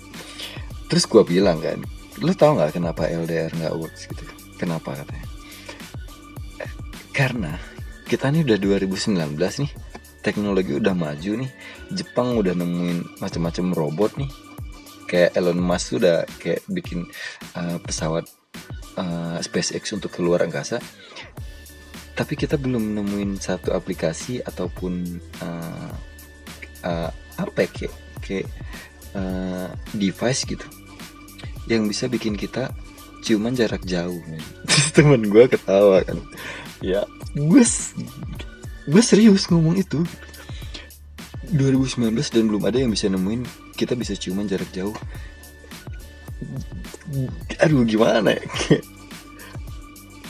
[0.90, 1.78] Terus gue bilang kan
[2.18, 5.26] lu tau nggak kenapa LDR nggak works gitu Kenapa katanya?
[7.14, 7.52] Karena
[8.06, 9.70] kita nih udah 2019 nih,
[10.22, 11.50] teknologi udah maju nih.
[11.94, 14.30] Jepang udah nemuin macam-macam robot nih.
[15.08, 17.08] Kayak Elon Musk udah kayak bikin
[17.56, 18.28] uh, pesawat
[18.98, 20.82] uh, SpaceX untuk keluar angkasa.
[22.18, 25.92] Tapi kita belum nemuin satu aplikasi ataupun uh,
[26.82, 28.46] uh, apa ya, kayak kayak
[29.14, 30.66] uh, device gitu
[31.68, 32.72] yang bisa bikin kita
[33.24, 34.42] ciuman jarak jauh men.
[34.96, 36.18] temen gue ketawa kan.
[36.83, 37.04] Ya
[37.35, 37.62] gue
[38.88, 40.02] gue serius ngomong itu.
[41.48, 44.92] 2019 dan belum ada yang bisa nemuin kita bisa ciuman jarak jauh.
[47.64, 48.44] Aduh gimana ya?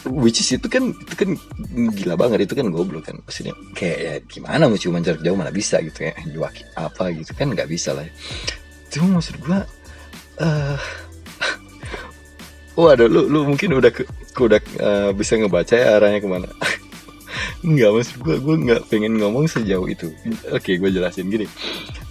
[0.07, 1.35] Which is itu kan itu kan
[1.93, 3.19] gila banget itu kan goblok kan.
[3.27, 6.15] Maksudnya kayak ya, gimana mau ciuman jarak jauh mana bisa gitu ya?
[6.31, 8.07] Juaki apa gitu kan nggak bisa lah
[8.89, 9.59] cuma maksud gue
[10.41, 10.79] uh,
[12.79, 14.07] Waduh, lu lu mungkin udah ke,
[14.39, 16.47] udah uh, bisa ngebaca ya arahnya ke mana.
[17.67, 20.15] Enggak maksud gue, gue nggak pengen ngomong sejauh itu.
[20.55, 21.51] Oke, gue jelasin gini.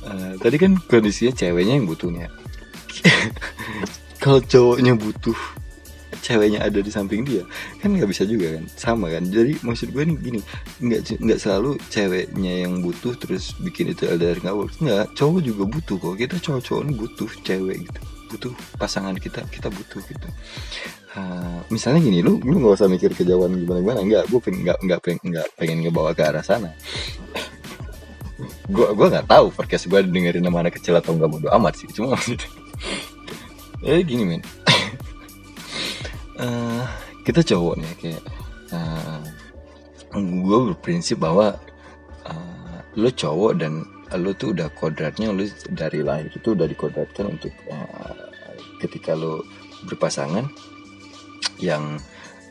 [0.04, 2.28] Uh, tadi kan kondisinya ceweknya yang butuhnya.
[4.24, 5.40] Kalau cowoknya butuh,
[6.20, 7.48] ceweknya ada di samping dia,
[7.80, 9.24] kan nggak bisa juga kan, sama kan.
[9.24, 10.40] Jadi maksud gue nih gini,
[10.84, 14.84] nggak nggak selalu ceweknya yang butuh terus bikin itu LDR nggak works.
[14.84, 16.16] Nggak, cowok juga butuh kok.
[16.20, 20.28] Kita cowok-cowok butuh cewek gitu butuh pasangan kita kita butuh gitu.
[21.18, 24.78] Uh, misalnya gini lu lu nggak usah mikir kejauhan gimana gimana nggak gue pengen nggak
[24.86, 26.76] nggak pengen nggak pengen ngebawa ke arah sana.
[28.70, 31.90] Gue gue nggak tahu podcast gue dengerin nama anak kecil atau nggak bodo amat sih.
[31.90, 32.46] Cuma maksudnya
[33.90, 34.42] eh gini men.
[36.38, 36.86] Uh,
[37.26, 38.24] kita cowok nih kayak
[38.72, 39.24] uh,
[40.16, 41.58] gue berprinsip bahwa
[42.28, 43.84] uh, lo cowok dan
[44.16, 48.32] lo tuh udah kodratnya lo dari lahir itu udah dikodratkan untuk uh,
[48.80, 49.44] ketika lo
[49.84, 50.48] berpasangan
[51.60, 52.00] yang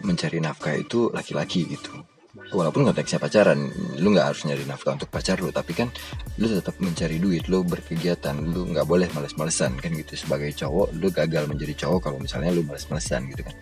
[0.05, 2.05] mencari nafkah itu laki-laki gitu.
[2.53, 5.89] Walaupun konteksnya pacaran lu nggak harus nyari nafkah untuk pacar lu tapi kan
[6.37, 10.13] lu tetap mencari duit lu berkegiatan lu nggak boleh males-malesan kan gitu.
[10.15, 13.57] Sebagai cowok lu gagal menjadi cowok kalau misalnya lu males-malesan gitu kan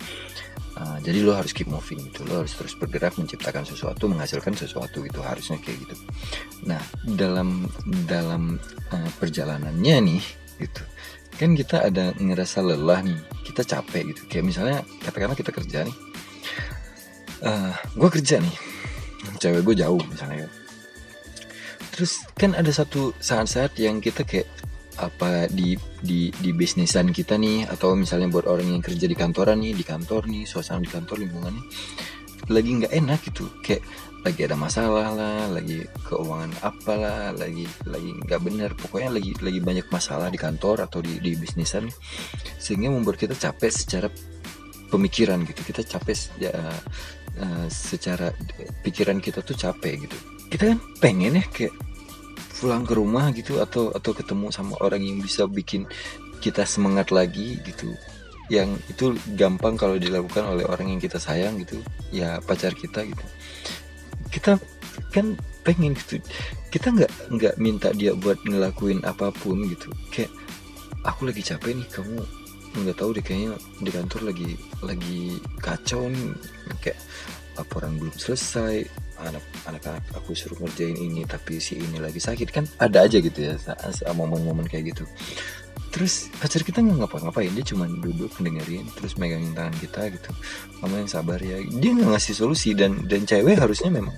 [0.79, 2.27] uh, jadi lu harus keep moving gitu.
[2.27, 5.95] Lu harus terus bergerak menciptakan sesuatu menghasilkan sesuatu itu harusnya kayak gitu.
[6.67, 7.69] Nah dalam
[8.07, 8.59] dalam
[8.91, 10.23] uh, perjalanannya nih
[10.63, 10.83] gitu
[11.35, 13.19] kan kita ada ngerasa lelah nih.
[13.45, 14.23] Kita capek gitu.
[14.31, 15.97] Kayak misalnya katakanlah kita kerja nih.
[17.45, 18.57] Uh, eh, gue kerja nih.
[19.43, 20.47] Cewek gue jauh misalnya.
[21.95, 24.51] Terus kan ada satu saat-saat yang kita kayak
[25.01, 29.59] apa di di di bisnisan kita nih atau misalnya buat orang yang kerja di kantoran
[29.61, 31.65] nih di kantor nih suasana di kantor lingkungannya
[32.49, 33.49] lagi nggak enak gitu.
[33.65, 33.85] Kayak
[34.25, 38.71] lagi ada masalah lah lagi keuangan apalah lagi lagi nggak bener.
[38.77, 41.89] Pokoknya lagi lagi banyak masalah di kantor atau di di bisnisan.
[42.61, 44.09] Sehingga membuat kita capek secara
[44.93, 45.61] pemikiran gitu.
[45.65, 46.53] Kita capek ya
[47.41, 48.33] uh, secara
[48.85, 50.17] pikiran kita tuh capek gitu.
[50.53, 51.75] Kita kan pengen ya kayak
[52.61, 55.85] pulang ke rumah gitu atau atau ketemu sama orang yang bisa bikin
[56.39, 57.93] kita semangat lagi gitu.
[58.53, 61.81] Yang itu gampang kalau dilakukan oleh orang yang kita sayang gitu.
[62.13, 63.25] Ya pacar kita gitu.
[64.29, 64.61] Kita
[65.11, 66.21] kan pengen gitu.
[66.69, 69.89] Kita nggak nggak minta dia buat ngelakuin apa pun gitu.
[70.13, 70.31] Kayak
[71.09, 72.21] aku lagi capek nih kamu
[72.75, 73.55] nggak tahu deh kayaknya
[73.87, 74.51] di kantor lagi
[74.85, 75.21] lagi
[75.59, 76.37] kacau nih.
[76.85, 77.01] Kayak
[77.57, 79.83] laporan belum selesai anak anak
[80.13, 82.65] aku suruh ngerjain ini tapi si ini lagi sakit kan?
[82.81, 83.55] Ada aja gitu ya
[84.15, 85.05] momen-momen kayak gitu.
[85.95, 90.31] Terus pacar kita nggak ngapa-ngapain dia cuma duduk dengerin terus megangin tangan kita gitu.
[90.83, 91.63] Mama yang sabar ya.
[91.63, 94.11] Dia nggak ngasih solusi dan dan cewek harusnya memang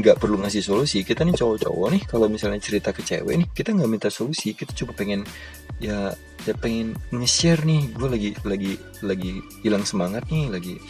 [0.00, 1.04] nggak perlu ngasih solusi.
[1.04, 4.56] Kita nih cowok-cowok nih kalau misalnya cerita ke cewek nih kita nggak minta solusi.
[4.56, 5.28] Kita cuma pengen
[5.84, 6.16] ya
[6.48, 7.92] ya pengen nge-share nih.
[7.92, 8.72] Gue lagi lagi
[9.04, 10.80] lagi hilang semangat nih lagi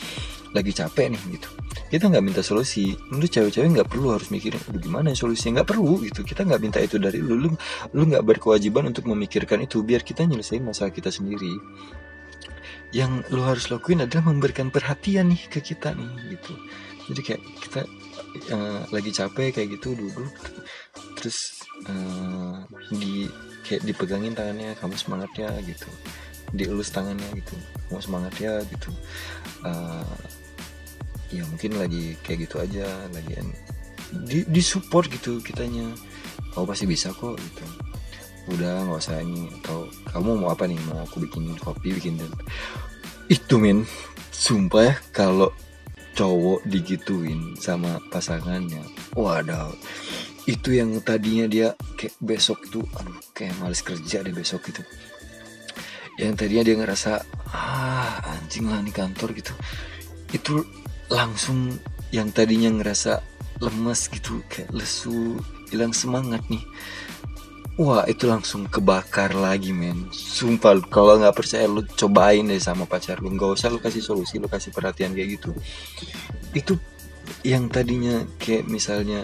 [0.53, 1.49] lagi capek nih gitu.
[1.89, 2.97] Kita nggak minta solusi.
[3.13, 5.61] Menurut cewek-cewek nggak perlu harus mikirin Aduh, gimana solusinya?
[5.61, 6.21] Nggak perlu gitu.
[6.25, 7.37] Kita nggak minta itu dari lu.
[7.37, 7.51] Lu
[7.95, 9.81] lu nggak berkewajiban untuk memikirkan itu.
[9.85, 11.57] Biar kita nyelesain masalah kita sendiri.
[12.93, 16.53] Yang lu harus lakuin adalah memberikan perhatian nih ke kita nih gitu.
[17.09, 17.81] Jadi kayak kita
[18.53, 20.33] uh, lagi capek kayak gitu duduk
[21.19, 22.63] terus uh,
[22.95, 23.27] di
[23.67, 25.89] kayak dipegangin tangannya kamu semangat ya gitu
[26.53, 27.57] dielus tangannya gitu
[27.89, 28.93] kamu semangat ya gitu.
[29.65, 30.05] Uh,
[31.33, 33.33] ya mungkin lagi kayak gitu aja lagi
[34.13, 35.89] di, di support gitu kitanya.
[36.53, 37.65] Kau pasti bisa kok gitu.
[38.53, 39.49] Udah nggak usah ini.
[39.61, 40.77] Atau kamu mau apa nih?
[40.89, 42.33] Mau aku bikinin kopi bikin dan
[43.33, 43.89] itu men.
[44.33, 45.51] Sumpah ya kalau
[46.15, 48.85] cowok digituin sama pasangannya
[49.17, 49.73] waduh.
[50.49, 54.81] Itu yang tadinya dia kayak besok itu aduh kayak males kerja deh besok itu
[56.19, 57.13] yang tadinya dia ngerasa
[57.55, 59.55] ah anjing lah di kantor gitu.
[60.35, 60.67] Itu
[61.09, 61.79] langsung
[62.11, 63.23] yang tadinya ngerasa
[63.63, 65.39] lemes gitu kayak lesu
[65.71, 66.63] hilang semangat nih.
[67.79, 70.11] Wah itu langsung kebakar lagi men.
[70.11, 73.31] Sumpah kalau nggak percaya lu cobain deh sama pacar lu.
[73.31, 75.55] Nggak usah lu kasih solusi lu kasih perhatian kayak gitu.
[76.51, 76.75] Itu
[77.47, 79.23] yang tadinya kayak misalnya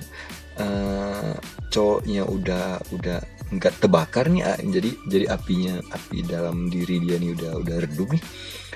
[0.63, 1.35] uh,
[1.75, 3.19] cowoknya udah udah
[3.53, 8.15] nggak terbakar nih ah, jadi jadi apinya api dalam diri dia nih udah udah redup
[8.15, 8.23] nih.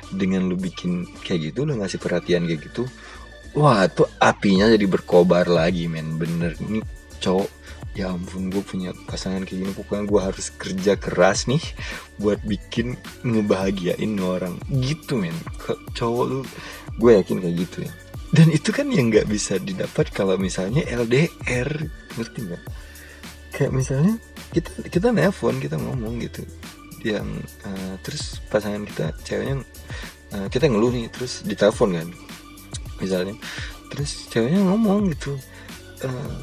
[0.08, 2.88] Dengan lu bikin kayak gitu lu ngasih perhatian kayak gitu
[3.56, 6.16] wah tuh apinya jadi berkobar lagi men.
[6.16, 6.54] Bener.
[6.58, 6.82] Ini
[7.18, 7.50] cowok
[7.98, 11.58] ya ampun gue punya pasangan kayak gini pokoknya gue harus kerja keras nih
[12.22, 14.54] buat bikin ngebahagiain orang.
[14.68, 15.34] Gitu men.
[15.98, 16.40] Cowok lu
[16.98, 17.92] gue yakin kayak gitu ya.
[18.28, 21.68] Dan itu kan yang nggak bisa didapat kalau misalnya LDR
[22.20, 22.62] ngerti nggak?
[23.56, 24.14] Kayak misalnya
[24.54, 26.42] kita kita nelfon kita ngomong gitu.
[27.04, 29.62] Yang uh, terus pasangan kita ceweknya
[30.34, 32.08] uh, kita ngeluh nih terus ditelepon kan
[32.98, 33.34] misalnya.
[33.88, 35.38] Terus ceweknya ngomong gitu
[36.04, 36.42] uh,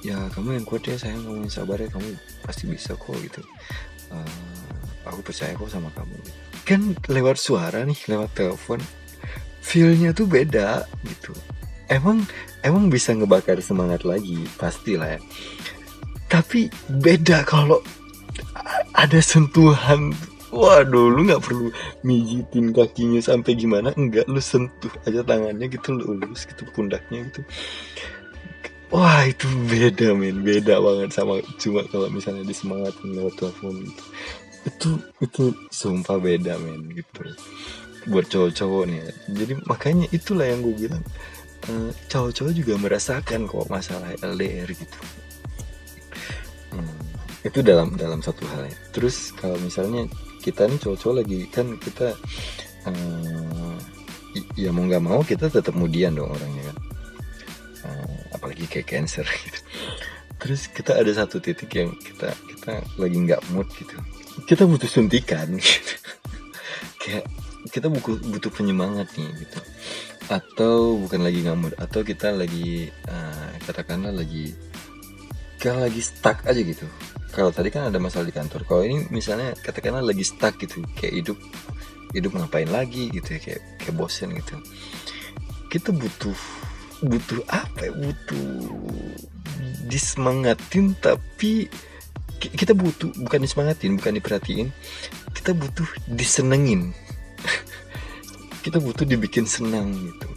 [0.00, 3.42] ya kamu yang kuat ya saya ngomong sabar ya kamu pasti bisa kok gitu.
[4.10, 4.70] Uh,
[5.06, 6.16] aku percaya kok sama kamu.
[6.64, 8.80] Kan lewat suara nih lewat telepon
[9.60, 11.36] feelnya tuh beda gitu.
[11.90, 12.22] Emang
[12.62, 15.20] emang bisa ngebakar semangat lagi pastilah ya
[16.30, 17.82] tapi beda kalau
[18.94, 20.14] ada sentuhan.
[20.50, 21.70] Waduh lu nggak perlu
[22.02, 23.94] mijitin kakinya sampai gimana.
[23.94, 27.42] Enggak lu sentuh aja tangannya gitu lu ulus gitu pundaknya gitu.
[28.90, 30.42] Wah itu beda men.
[30.42, 34.04] Beda banget sama cuma kalau misalnya disemangatin lewat telepon gitu.
[34.66, 34.88] Itu
[35.22, 37.30] itu sumpah beda men gitu.
[38.10, 41.04] Buat cowok-cowok nih jadi makanya itulah yang gue bilang
[41.68, 44.98] uh, cowok-cowok juga merasakan kok masalah LDR gitu
[47.40, 48.76] itu dalam dalam satu hal ya.
[48.92, 50.04] Terus kalau misalnya
[50.44, 52.12] kita nih cowok-cowok lagi kan kita
[52.88, 53.76] uh,
[54.56, 56.76] ya mau nggak mau kita tetap mudian dong orangnya kan.
[57.88, 59.24] Uh, apalagi kayak cancer.
[59.24, 59.60] Gitu
[60.40, 63.96] terus kita ada satu titik yang kita kita lagi nggak mood gitu.
[64.44, 65.48] Kita butuh suntikan.
[65.56, 65.96] Gitu.
[67.04, 67.24] kayak
[67.72, 69.60] kita butuh butuh penyemangat nih gitu.
[70.28, 74.52] Atau bukan lagi nggak mood atau kita lagi uh, katakanlah lagi
[75.60, 76.88] kita lagi stuck aja gitu
[77.30, 78.66] kalau tadi kan ada masalah di kantor.
[78.66, 81.38] Kalau ini misalnya katakanlah lagi stuck gitu kayak hidup
[82.10, 84.58] hidup ngapain lagi gitu ya kayak kayak bosen gitu.
[85.70, 86.38] Kita butuh
[87.06, 87.92] butuh apa ya?
[87.94, 88.50] Butuh
[89.86, 91.70] disemangatin tapi
[92.40, 94.68] kita butuh bukan disemangatin bukan diperhatiin.
[95.30, 96.90] Kita butuh disenengin.
[98.64, 100.28] Kita butuh dibikin senang gitu.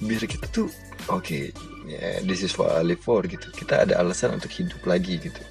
[0.00, 0.72] Biar kita tuh
[1.12, 1.42] oke okay,
[1.84, 3.44] yeah, this is what I live for gitu.
[3.52, 5.42] Kita ada alasan untuk hidup lagi gitu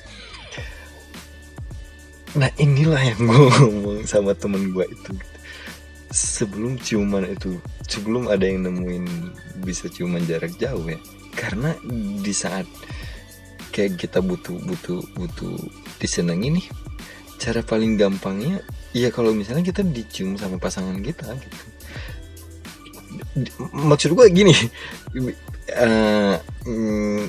[2.37, 5.11] nah inilah yang gue ngomong sama temen gue itu.
[6.07, 9.05] Sebelum ciuman itu sebelum ada yang nemuin
[9.65, 10.97] bisa ciuman jarak jauh ya.
[11.35, 11.75] Karena
[12.21, 12.65] di saat
[13.75, 15.53] kayak kita butuh butuh butuh
[16.01, 16.65] disenangi nih
[17.37, 21.65] cara paling gampangnya ya kalau misalnya kita dicium sama pasangan kita gitu.
[23.73, 24.53] Maksud gue gini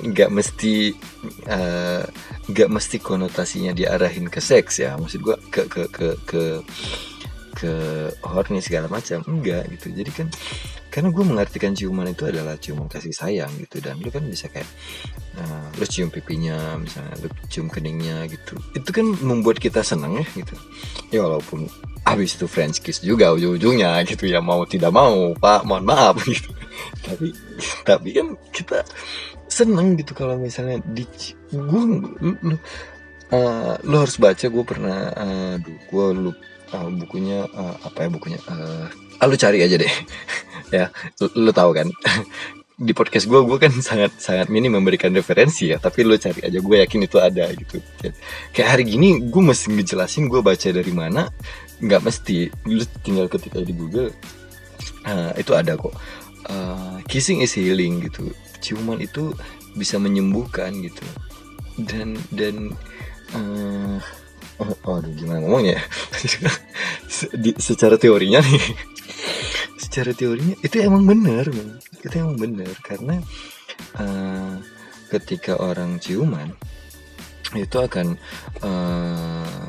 [0.08, 0.94] nggak uh, mesti
[1.50, 2.02] uh,
[2.48, 4.94] nggak mesti konotasinya diarahin ke seks ya.
[4.94, 6.42] Maksud gua ke ke ke ke
[7.58, 7.72] ke
[8.22, 9.26] horny segala macam.
[9.26, 9.90] Enggak gitu.
[9.90, 10.28] Jadi kan
[10.88, 13.82] karena gue mengartikan ciuman itu adalah ciuman kasih sayang gitu.
[13.82, 14.70] Dan lu kan bisa kayak
[15.36, 18.54] uh, lu cium pipinya misalnya lu cium keningnya gitu.
[18.78, 20.54] Itu kan membuat kita senang ya gitu.
[21.10, 21.66] Ya walaupun
[22.14, 26.50] habis itu French kiss juga ujung-ujungnya gitu ya mau tidak mau pak mohon maaf gitu.
[27.04, 27.34] Tapi
[27.84, 28.78] tapi kan kita
[29.48, 31.02] seneng gitu kalau misalnya di
[31.50, 31.82] gue
[33.32, 36.30] uh, lu harus baca gue pernah uh, gue lu
[36.72, 38.86] uh, bukunya uh, apa ya bukunya uh,
[39.20, 39.92] ah, lu cari aja deh.
[40.68, 40.92] Ya
[41.32, 41.88] lu tahu kan?
[42.78, 46.60] Di podcast gue gue kan sangat sangat minim memberikan referensi ya tapi lu cari aja
[46.60, 47.80] gue yakin itu ada gitu.
[48.52, 51.32] Kayak hari gini gue mesti ngejelasin gue baca dari mana
[51.82, 52.50] nggak mesti.
[52.66, 54.10] Lu tinggal ketika di Google
[55.06, 55.94] uh, itu ada kok.
[56.48, 58.30] Uh, kissing is healing gitu.
[58.62, 59.34] Ciuman itu
[59.74, 61.04] bisa menyembuhkan gitu.
[61.78, 62.74] Dan dan
[63.34, 63.98] uh,
[64.62, 65.82] oh, aduh gimana ngomongnya ya?
[67.42, 68.62] Di, secara teorinya nih.
[69.88, 71.48] Secara teorinya itu emang benar
[72.04, 73.18] itu emang benar karena
[73.98, 74.54] uh,
[75.10, 76.52] ketika orang ciuman
[77.56, 78.20] itu akan
[78.60, 79.66] uh,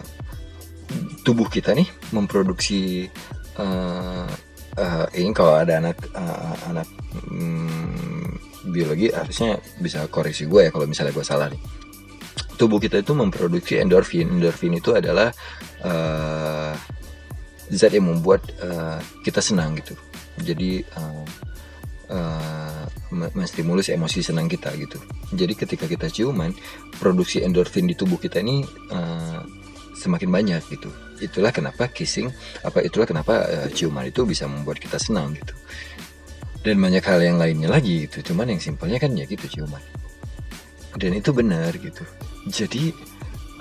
[1.30, 3.06] tubuh kita nih memproduksi
[3.62, 4.26] uh,
[4.82, 6.90] uh, ini kalau ada anak uh, anak
[7.30, 8.34] um,
[8.74, 11.62] biologi harusnya bisa koreksi gue ya kalau misalnya gue salah nih
[12.60, 14.28] tubuh kita itu memproduksi endorfin.
[14.28, 15.32] Endorfin itu adalah
[15.80, 16.76] uh,
[17.72, 19.96] zat yang membuat uh, kita senang gitu.
[20.44, 21.26] Jadi uh,
[22.12, 22.84] uh,
[23.32, 25.00] menstimulus emosi senang kita gitu.
[25.32, 26.52] Jadi ketika kita ciuman,
[27.00, 29.40] produksi endorfin di tubuh kita ini uh,
[30.00, 30.90] semakin banyak gitu.
[31.20, 32.32] Itulah kenapa kissing,
[32.64, 35.52] apa itulah kenapa uh, ciuman itu bisa membuat kita senang gitu.
[36.64, 38.32] Dan banyak hal yang lainnya lagi gitu.
[38.32, 39.84] Cuman yang simpelnya kan ya gitu ciuman.
[40.96, 42.08] Dan itu benar gitu
[42.48, 42.96] jadi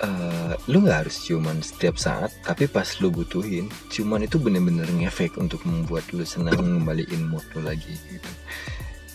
[0.01, 5.35] uh, lu nggak harus ciuman setiap saat tapi pas lu butuhin ciuman itu bener-bener ngefek
[5.35, 8.31] untuk membuat lu senang ngembaliin mood lu lagi gitu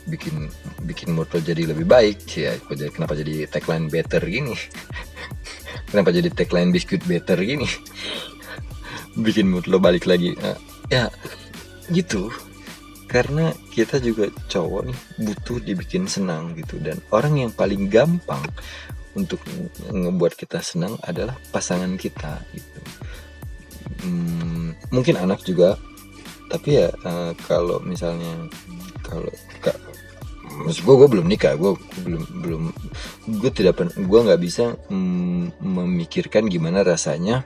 [0.04, 0.52] bikin
[0.84, 2.56] bikin mood jadi lebih baik ya
[2.92, 4.54] kenapa jadi tagline better gini?
[5.90, 7.66] Kenapa jadi tagline biskuit better gini?
[9.24, 10.58] Bikin mood lo balik lagi uh,
[10.90, 11.06] ya
[11.94, 12.34] gitu.
[13.06, 16.82] Karena kita juga cowok nih butuh dibikin senang gitu.
[16.82, 18.42] Dan orang yang paling gampang
[19.14, 19.38] untuk
[19.86, 22.80] ngebuat kita senang adalah pasangan kita gitu.
[24.02, 25.78] Hmm, mungkin anak juga
[26.50, 28.46] tapi ya uh, kalau misalnya
[29.02, 29.30] kalau
[30.62, 31.58] maksud gue gue belum nikah.
[31.58, 31.74] Gue,
[32.06, 32.62] belum belum
[33.42, 34.78] gue tidak gue nggak bisa
[35.60, 37.42] memikirkan gimana rasanya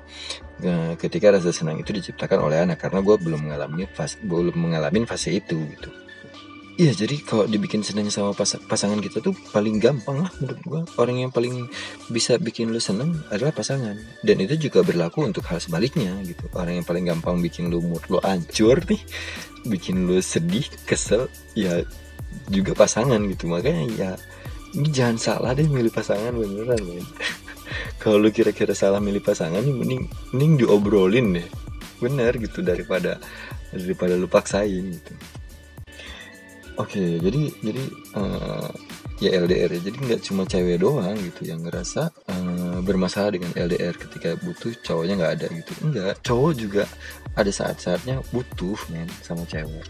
[0.61, 2.83] uh, ketika rasa senang itu diciptakan oleh anak.
[2.83, 5.91] Karena gue belum mengalami fase belum mengalami fase itu gitu.
[6.79, 10.83] Iya jadi kalau dibikin seneng sama pas pasangan kita tuh paling gampang lah menurut gua.
[10.95, 11.67] Orang yang paling
[12.07, 13.99] bisa bikin lu seneng adalah pasangan.
[14.23, 16.47] Dan itu juga berlaku untuk hal sebaliknya gitu.
[16.55, 19.03] Orang yang paling gampang bikin lu mood lu hancur nih
[19.67, 21.27] Bikin lu sedih, kesel
[21.59, 21.83] Ya
[22.49, 24.11] juga pasangan gitu Makanya ya
[24.76, 27.07] ini jangan salah deh milih pasangan beneran men
[28.03, 30.03] Kalau lu kira-kira salah milih pasangan nih mending,
[30.33, 31.49] mending diobrolin deh
[31.99, 33.18] Bener gitu daripada
[33.72, 35.12] daripada lu paksain gitu
[36.79, 38.70] Oke, jadi jadi uh,
[39.18, 39.81] ya LDR ya.
[39.91, 45.18] Jadi nggak cuma cewek doang gitu yang ngerasa uh, bermasalah dengan LDR ketika butuh cowoknya
[45.18, 45.72] nggak ada gitu.
[45.83, 46.87] Enggak, cowok juga
[47.35, 49.83] ada saat-saatnya butuh men sama cewek.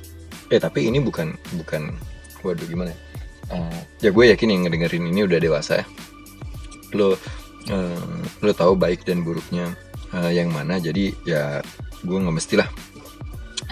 [0.49, 1.93] Eh tapi ini bukan bukan
[2.49, 2.93] waduh gimana?
[3.49, 5.87] Uh, ya gue yakin yang ngedengerin ini udah dewasa ya.
[6.97, 7.17] Lo uh,
[8.45, 9.73] lo tahu baik dan buruknya
[10.17, 10.81] uh, yang mana.
[10.81, 11.61] Jadi ya
[12.05, 12.69] gue nggak mestilah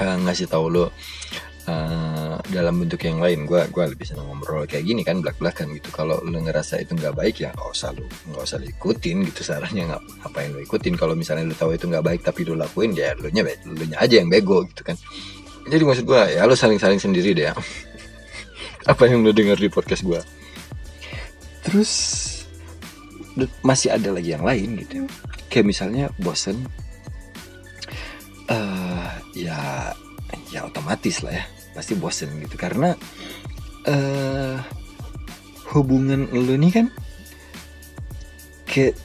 [0.01, 4.87] uh, ngasih tahu lo uh, dalam bentuk yang lain gue gue lebih senang ngobrol kayak
[4.87, 8.07] gini kan belak belakan gitu kalau lo ngerasa itu nggak baik ya nggak usah lo
[8.33, 11.75] nggak usah lo ikutin gitu sarannya nggak apa yang lo ikutin kalau misalnya lo tahu
[11.75, 14.83] itu nggak baik tapi lo lakuin ya lo nya lo nya aja yang bego gitu
[14.87, 14.97] kan
[15.67, 17.55] jadi maksud gue ya lo saling saling sendiri deh ya
[18.87, 20.21] apa yang lo dengar di podcast gue
[21.67, 21.93] terus
[23.61, 25.05] masih ada lagi yang lain gitu.
[25.53, 26.65] Kayak misalnya bosen
[28.49, 29.93] uh, ya
[30.49, 31.45] ya otomatis lah ya
[31.77, 32.57] pasti bosen gitu.
[32.57, 32.97] Karena
[33.85, 34.57] uh,
[35.77, 36.87] hubungan lu nih kan
[38.65, 38.97] kayak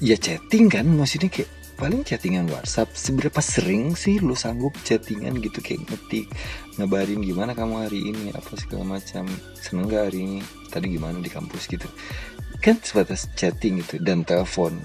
[0.00, 2.90] ya chatting kan maksudnya kayak paling chattingan WhatsApp.
[2.94, 5.58] Seberapa sering sih lu sanggup chattingan gitu?
[5.60, 6.26] Kayak ngetik
[6.78, 9.26] ngabarin gimana kamu hari ini apa segala macam.
[9.58, 10.38] Seneng gak hari ini?
[10.70, 11.86] Tadi gimana di kampus gitu.
[12.62, 14.78] Kan sebatas chatting gitu dan telepon.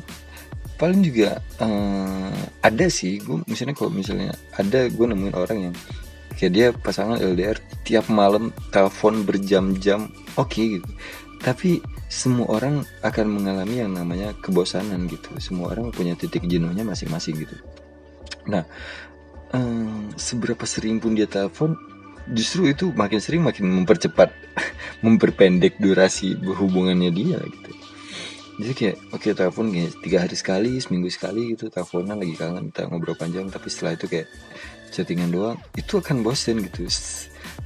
[0.79, 3.19] Paling juga uh, ada sih.
[3.21, 5.75] Gue misalnya kalau misalnya ada gue nemuin orang yang
[6.39, 10.07] kayak dia pasangan LDR tiap malam telepon berjam-jam
[10.39, 10.87] oke okay, gitu
[11.39, 11.79] tapi
[12.11, 15.31] semua orang akan mengalami yang namanya kebosanan gitu.
[15.39, 17.55] Semua orang punya titik jenuhnya masing-masing gitu.
[18.51, 18.67] Nah
[19.55, 21.79] eh, seberapa sering pun dia telepon
[22.29, 24.29] justru itu makin sering makin mempercepat
[25.05, 27.71] memperpendek durasi hubungannya dia gitu.
[28.59, 32.67] Jadi kayak oke okay, telepon kayak tiga hari sekali seminggu sekali gitu teleponan lagi kangen
[32.75, 34.27] kita ngobrol panjang tapi setelah itu kayak
[34.91, 36.83] chattingan doang itu akan bosen gitu.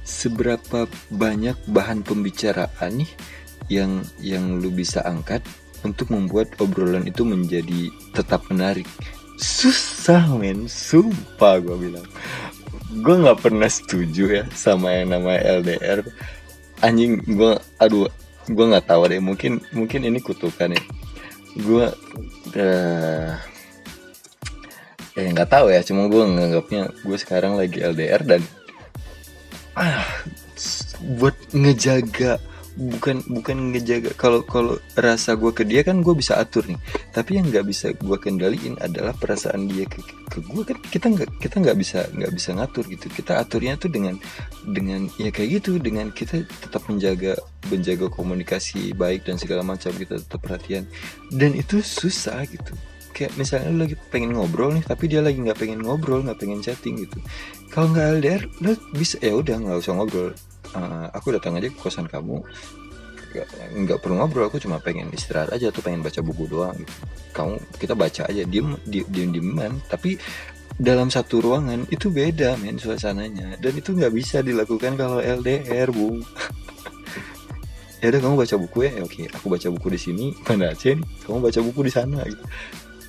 [0.06, 3.10] Seberapa banyak bahan pembicaraan nih
[3.72, 5.40] yang yang lu bisa angkat
[5.84, 8.88] untuk membuat obrolan itu menjadi tetap menarik.
[9.36, 10.66] Susah men.
[10.66, 12.06] Sumpah gue bilang.
[13.04, 16.00] Gue nggak pernah setuju ya sama yang namanya LDR
[16.82, 18.08] anjing gue aduh
[18.48, 19.20] gue nggak tahu deh.
[19.20, 20.82] Mungkin mungkin ini kutukan ya.
[21.60, 21.86] Gue
[22.56, 23.30] uh,
[25.14, 25.84] eh nggak tahu ya.
[25.84, 28.42] Cuma gue nganggapnya gue sekarang lagi LDR dan
[29.74, 30.06] ah
[31.18, 32.38] buat ngejaga
[32.74, 34.10] bukan bukan ngejaga.
[34.18, 36.78] Kalau kalau rasa gue ke dia kan gue bisa atur nih.
[37.14, 41.30] Tapi yang nggak bisa gue kendaliin adalah perasaan dia ke, ke gue kan kita nggak
[41.38, 43.06] kita nggak bisa nggak bisa ngatur gitu.
[43.10, 44.18] Kita aturnya tuh dengan
[44.66, 45.78] dengan ya kayak gitu.
[45.78, 47.38] Dengan kita tetap menjaga
[47.70, 50.84] menjaga komunikasi baik dan segala macam kita tetap perhatian.
[51.30, 52.74] Dan itu susah gitu.
[53.14, 56.58] Kayak misalnya lu lagi pengen ngobrol nih tapi dia lagi nggak pengen ngobrol nggak pengen
[56.58, 57.22] chatting gitu.
[57.70, 60.34] Kalau nggak LDR lu bisa ya udah nggak usah ngobrol
[60.74, 62.42] uh, aku datang aja ke kosan kamu.
[63.74, 66.94] Nggak perlu ngobrol aku cuma pengen istirahat aja tuh pengen baca buku doang gitu.
[67.34, 69.72] kamu kita baca aja diem diem diem dieman.
[69.90, 70.14] Tapi
[70.78, 73.58] dalam satu ruangan itu beda men suasananya.
[73.58, 76.18] Dan itu nggak bisa dilakukan kalau LDR bu.
[78.04, 79.22] Ya udah kamu baca buku ya, ya oke.
[79.32, 81.08] Aku baca buku di sini mana aja nih?
[81.24, 82.44] Kamu baca buku di sana gitu.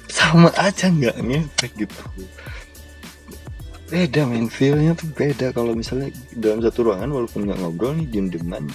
[0.08, 2.00] Sama aja nggak ngefek gitu
[3.90, 5.54] beda main feelnya tuh beda.
[5.54, 8.66] Kalau misalnya dalam satu ruangan walaupun nggak ngobrol nih diem dieman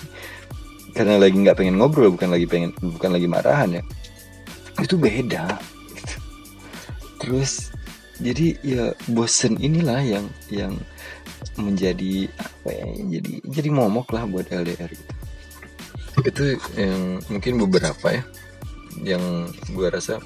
[0.91, 3.83] karena lagi nggak pengen ngobrol bukan lagi pengen bukan lagi marahan ya.
[4.79, 5.59] Itu beda.
[7.21, 7.71] Terus
[8.21, 10.75] jadi ya bosen inilah yang yang
[11.57, 12.87] menjadi apa ya
[13.19, 15.15] jadi jadi momok lah buat LDR gitu.
[16.21, 16.43] Itu
[16.77, 18.23] yang mungkin beberapa ya
[19.01, 20.19] yang gue rasa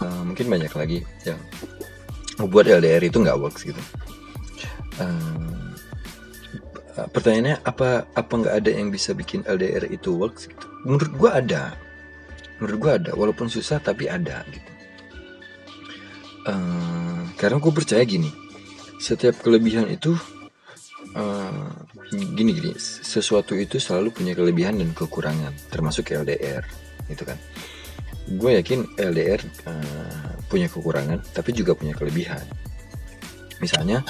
[0.00, 0.98] uh, mungkin banyak lagi
[1.28, 1.38] yang
[2.38, 3.82] buat LDR itu nggak works gitu.
[4.98, 5.74] Uh,
[7.10, 10.66] pertanyaannya apa apa nggak ada yang bisa bikin LDR itu works gitu?
[10.86, 11.62] Menurut gue ada.
[12.58, 13.10] Menurut gue ada.
[13.14, 14.70] Walaupun susah tapi ada gitu.
[16.44, 18.30] Uh, karena gue percaya gini.
[18.98, 20.14] Setiap kelebihan itu
[21.14, 21.70] uh,
[22.10, 22.72] gini gini.
[22.80, 25.54] Sesuatu itu selalu punya kelebihan dan kekurangan.
[25.70, 26.66] Termasuk LDR
[27.04, 27.36] gitu kan
[28.24, 32.44] gue yakin LDR uh, punya kekurangan tapi juga punya kelebihan.
[33.60, 34.04] Misalnya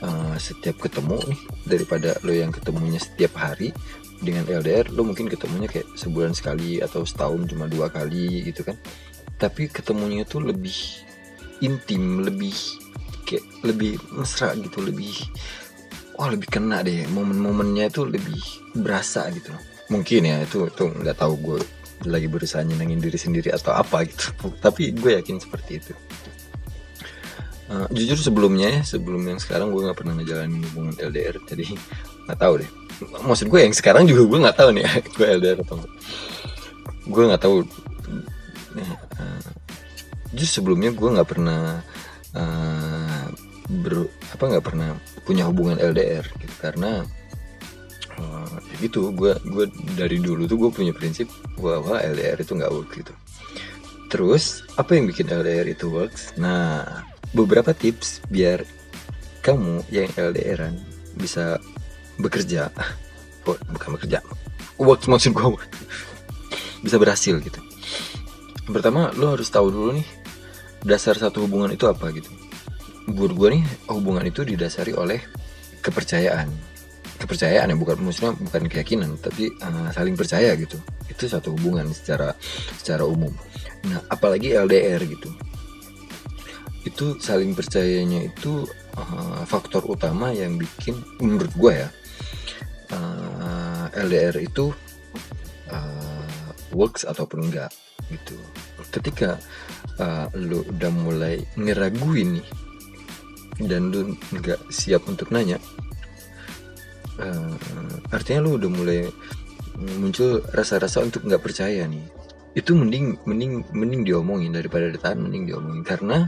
[0.00, 3.72] uh, setiap ketemu nih daripada lo yang ketemunya setiap hari
[4.18, 8.76] dengan LDR lo mungkin ketemunya kayak sebulan sekali atau setahun cuma dua kali gitu kan.
[9.38, 10.74] Tapi ketemunya tuh lebih
[11.62, 12.54] intim lebih
[13.28, 15.12] kayak lebih mesra gitu lebih
[16.16, 17.04] wah lebih kena deh.
[17.12, 18.40] Momen-momennya itu lebih
[18.80, 19.52] berasa gitu.
[19.92, 24.30] Mungkin ya itu itu nggak tahu gue lagi berusaha nyenengin diri sendiri atau apa gitu.
[24.62, 25.92] Tapi gue yakin seperti itu.
[27.68, 31.76] Uh, jujur sebelumnya ya sebelum yang sekarang gue nggak pernah ngejalanin hubungan LDR jadi
[32.24, 32.70] nggak tahu deh.
[33.28, 34.84] Maksud gue yang sekarang juga gue nggak tahu nih
[35.18, 35.92] gue LDR atau enggak
[37.08, 37.56] gue nggak tahu.
[39.18, 39.42] Uh,
[40.32, 41.84] justru sebelumnya gue nggak pernah
[42.36, 43.24] uh,
[43.68, 44.88] ber apa nggak pernah
[45.28, 46.54] punya hubungan LDR gitu.
[46.60, 47.04] Karena
[48.18, 49.64] uh, gitu gue gue
[49.94, 53.14] dari dulu tuh gue punya prinsip bahwa LDR itu nggak works gitu.
[54.08, 54.44] Terus
[54.74, 56.34] apa yang bikin LDR itu works?
[56.36, 56.84] Nah
[57.32, 58.64] beberapa tips biar
[59.44, 60.74] kamu yang LDRan
[61.18, 61.60] bisa
[62.18, 62.72] bekerja
[63.48, 64.18] oh, bukan bekerja
[64.78, 65.46] works maksud gue
[66.84, 67.60] bisa berhasil gitu.
[68.68, 70.06] Pertama lo harus tahu dulu nih
[70.84, 72.28] dasar satu hubungan itu apa gitu.
[73.08, 75.24] Buat gue nih hubungan itu didasari oleh
[75.80, 76.67] kepercayaan
[77.18, 80.78] kepercayaan ya bukan maksudnya bukan keyakinan tapi uh, saling percaya gitu.
[81.10, 82.32] Itu satu hubungan secara
[82.78, 83.34] secara umum.
[83.86, 85.30] Nah apalagi LDR gitu.
[86.86, 88.64] Itu saling percayanya itu
[88.94, 91.88] uh, faktor utama yang bikin menurut gue ya
[92.94, 94.72] uh, eh, LDR itu
[95.74, 97.72] uh, works ataupun enggak
[98.08, 98.38] gitu.
[98.94, 99.36] Ketika
[100.00, 102.46] uh, lu udah mulai ngeraguin nih
[103.66, 105.58] dan lu nggak siap untuk nanya
[107.18, 107.54] uh,
[108.14, 109.00] artinya lu udah mulai
[109.78, 112.02] muncul rasa-rasa untuk nggak percaya nih.
[112.54, 115.84] Itu mending mending mending diomongin daripada ditahan mending diomongin.
[115.86, 116.26] Karena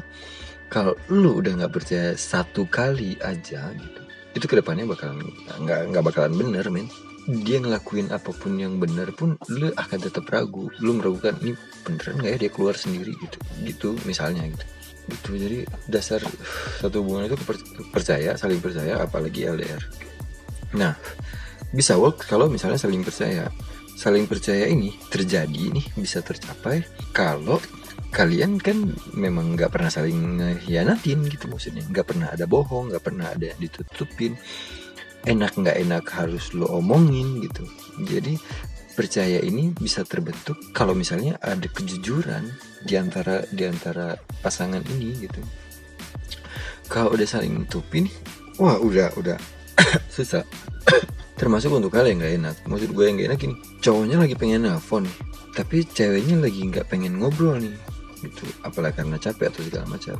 [0.71, 5.27] kalau lu udah nggak percaya satu kali aja gitu itu ke depannya bakalan
[5.59, 6.87] nggak nggak bakalan bener men.
[7.31, 10.71] Dia ngelakuin apa pun yang bener pun lu akan tetap ragu.
[10.81, 13.13] Lu meragukan ini beneran nggak ya dia keluar sendiri?
[13.19, 14.67] Gitu gitu misalnya gitu.
[15.11, 15.59] Gitu jadi
[15.91, 16.23] dasar
[16.79, 17.37] satu hubungan itu
[17.91, 19.83] percaya saling percaya apalagi LDR
[20.75, 20.95] nah
[21.71, 23.47] bisa work kalau misalnya saling percaya.
[23.95, 27.61] Saling percaya ini terjadi nih bisa tercapai kalau
[28.11, 31.87] kalian kan memang nggak pernah saling hianatin gitu maksudnya.
[31.87, 34.35] Nggak pernah ada bohong nggak pernah ada yang ditutupin.
[35.21, 37.69] Enak nggak enak harus lo omongin gitu.
[38.09, 38.41] Jadi
[38.97, 42.51] percaya ini bisa terbentuk kalau misalnya ada kejujuran
[42.83, 45.45] di antara di antara pasangan ini gitu.
[46.91, 48.11] Kalau udah saling nutupin
[48.59, 49.39] wah udah udah
[50.17, 50.43] susah.
[51.41, 52.57] Termasuk untuk kalian nggak enak.
[52.69, 55.17] Maksud gue yang nggak enak ini cowoknya lagi pengen nelfon nih
[55.51, 57.75] tapi ceweknya lagi nggak pengen ngobrol nih
[58.23, 58.45] gitu.
[58.63, 60.17] Apalagi karena capek atau segala macam.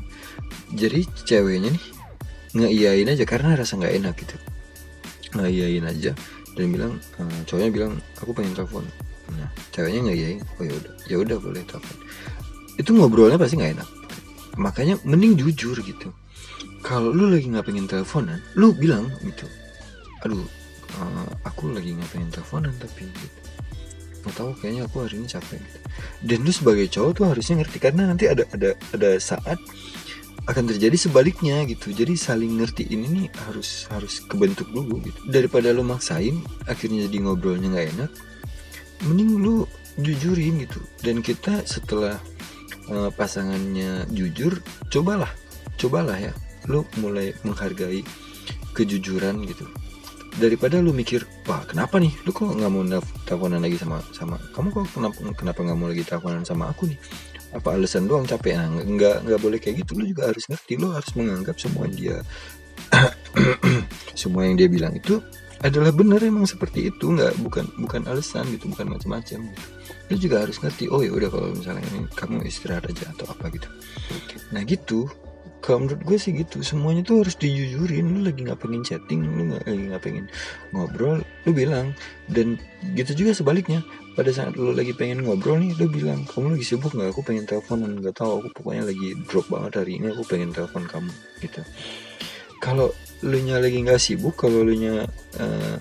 [0.75, 1.85] Jadi ceweknya nih
[2.57, 4.37] ngeiyain aja karena rasa nggak enak gitu.
[5.39, 6.13] Ngeiyain aja
[6.59, 8.85] dan bilang eh, cowoknya bilang aku pengen telepon.
[9.31, 11.97] Nah ceweknya ngeiyain oh ya udah ya udah boleh telepon.
[12.81, 13.89] Itu ngobrolnya pasti nggak enak.
[14.59, 16.11] Makanya mending jujur gitu
[16.81, 19.47] kalau lu lagi nggak pengen teleponan lu bilang gitu.
[20.25, 20.45] Aduh
[20.97, 23.39] eh, aku lagi nggak pengen teleponan tapi gitu.
[24.21, 25.79] Nggak tahu kayaknya aku hari ini capek gitu.
[26.21, 29.57] dan lu sebagai cowok tuh harusnya ngerti karena nanti ada ada ada saat
[30.49, 31.93] akan terjadi sebaliknya gitu.
[31.93, 35.21] Jadi saling ngerti ini nih harus harus kebentuk dulu gitu.
[35.29, 38.11] Daripada lu maksain akhirnya jadi ngobrolnya nggak enak
[39.09, 39.65] mending lu
[40.01, 40.81] jujurin gitu.
[41.01, 42.17] Dan kita setelah
[42.89, 45.33] eh, pasangannya jujur cobalah
[45.81, 46.33] cobalah ya
[46.71, 48.07] lu mulai menghargai
[48.73, 49.67] kejujuran gitu.
[50.39, 52.15] Daripada lu mikir wah kenapa nih?
[52.23, 52.87] Lu kok nggak mau
[53.27, 56.99] teleponan lagi sama sama kamu kok kenapa kenapa nggak mau lagi teleponan sama aku nih?
[57.51, 58.55] Apa alasan doang capek?
[58.55, 59.99] Nah nggak nggak boleh kayak gitu.
[59.99, 62.17] Lu juga harus ngerti lu harus menganggap semua yang dia
[64.21, 65.19] semua yang dia bilang itu
[65.61, 67.11] adalah benar emang seperti itu.
[67.11, 69.69] Nggak bukan bukan alasan gitu bukan macam-macam gitu.
[70.11, 73.51] lu juga harus ngerti oh ya udah kalau misalnya ini kamu istirahat aja atau apa
[73.51, 73.67] gitu.
[74.55, 75.11] Nah gitu
[75.61, 78.09] kalau menurut gue sih gitu semuanya tuh harus dijujurin.
[78.09, 80.25] Lu lagi nggak pengen chatting lu nggak lagi nggak pengen
[80.73, 81.93] ngobrol lu bilang.
[82.27, 82.57] Dan
[82.97, 83.85] gitu juga sebaliknya
[84.17, 87.13] pada saat lu lagi pengen ngobrol nya lu bilang kamu lagi sibuk nggak?
[87.13, 90.85] Aku pengen teleponan nggak tahu aku pokoknya lagi drop banget hari ini aku pengen telepon
[90.89, 91.13] kamu
[91.45, 91.61] gitu.
[92.61, 95.05] Kalau lu nya lagi nggak sibuk kalau lu nya
[95.37, 95.77] eh,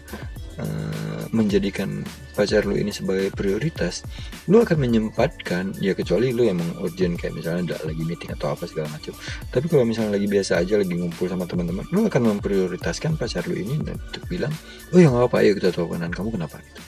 [0.59, 2.03] eh, menjadikan
[2.35, 4.03] pacar lu ini sebagai prioritas
[4.51, 8.67] lu akan menyempatkan ya kecuali lu emang urgent kayak misalnya ada lagi meeting atau apa
[8.67, 9.15] segala macam.
[9.49, 13.55] Tapi kalau misalnya lagi biasa aja lagi ngumpul sama teman-teman lu akan memprioritaskan pacar lu
[13.55, 14.53] ini dan untuk bilang
[14.91, 16.59] oh ya nggak apa ayo kita teleponan kamu kenapa?
[16.59, 16.81] Gitu.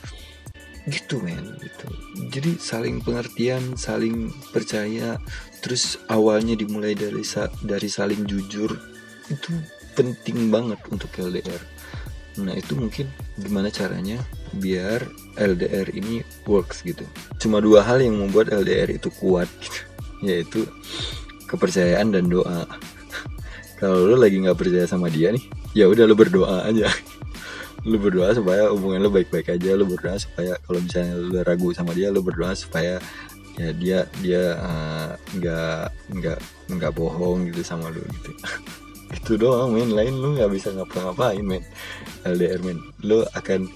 [0.90, 1.88] Gitu men gitu.
[2.34, 5.22] Jadi saling pengertian saling percaya
[5.62, 7.22] terus awalnya dimulai dari
[7.62, 8.74] dari saling jujur
[9.30, 9.52] itu
[9.96, 11.71] penting banget untuk LDR
[12.42, 14.20] nah itu mungkin gimana caranya
[14.58, 15.06] biar
[15.40, 17.08] LDR ini works gitu.
[17.40, 19.80] Cuma dua hal yang membuat LDR itu kuat gitu.
[20.28, 20.60] yaitu
[21.48, 22.68] kepercayaan dan doa.
[23.80, 26.88] Kalau lu lagi nggak percaya sama dia nih ya udah lu berdoa aja.
[27.82, 31.98] Lu berdoa supaya hubungan lu baik-baik aja lu berdoa supaya kalau misalnya lu ragu sama
[31.98, 33.02] dia lu berdoa supaya
[33.58, 35.10] ya dia dia eh,
[35.42, 36.40] nggak nggak
[36.78, 38.38] nggak bohong gitu sama lu gitu
[39.16, 39.92] itu doang men.
[39.92, 41.64] Lain lu nggak bisa ngapa-ngapain men.
[42.24, 42.80] LDR men.
[43.04, 43.68] Lu akan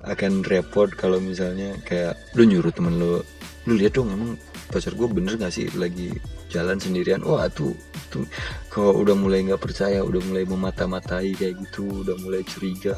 [0.00, 3.20] akan repot kalau misalnya kayak lu nyuruh temen lu
[3.68, 4.40] lu lihat dong emang
[4.72, 5.68] pacar gue bener gak sih?
[5.76, 6.14] Lagi
[6.48, 7.20] jalan sendirian.
[7.20, 7.76] Wah tuh
[8.08, 8.24] tuh
[8.72, 12.96] kalau udah mulai nggak percaya udah mulai memata-matai kayak gitu udah mulai curiga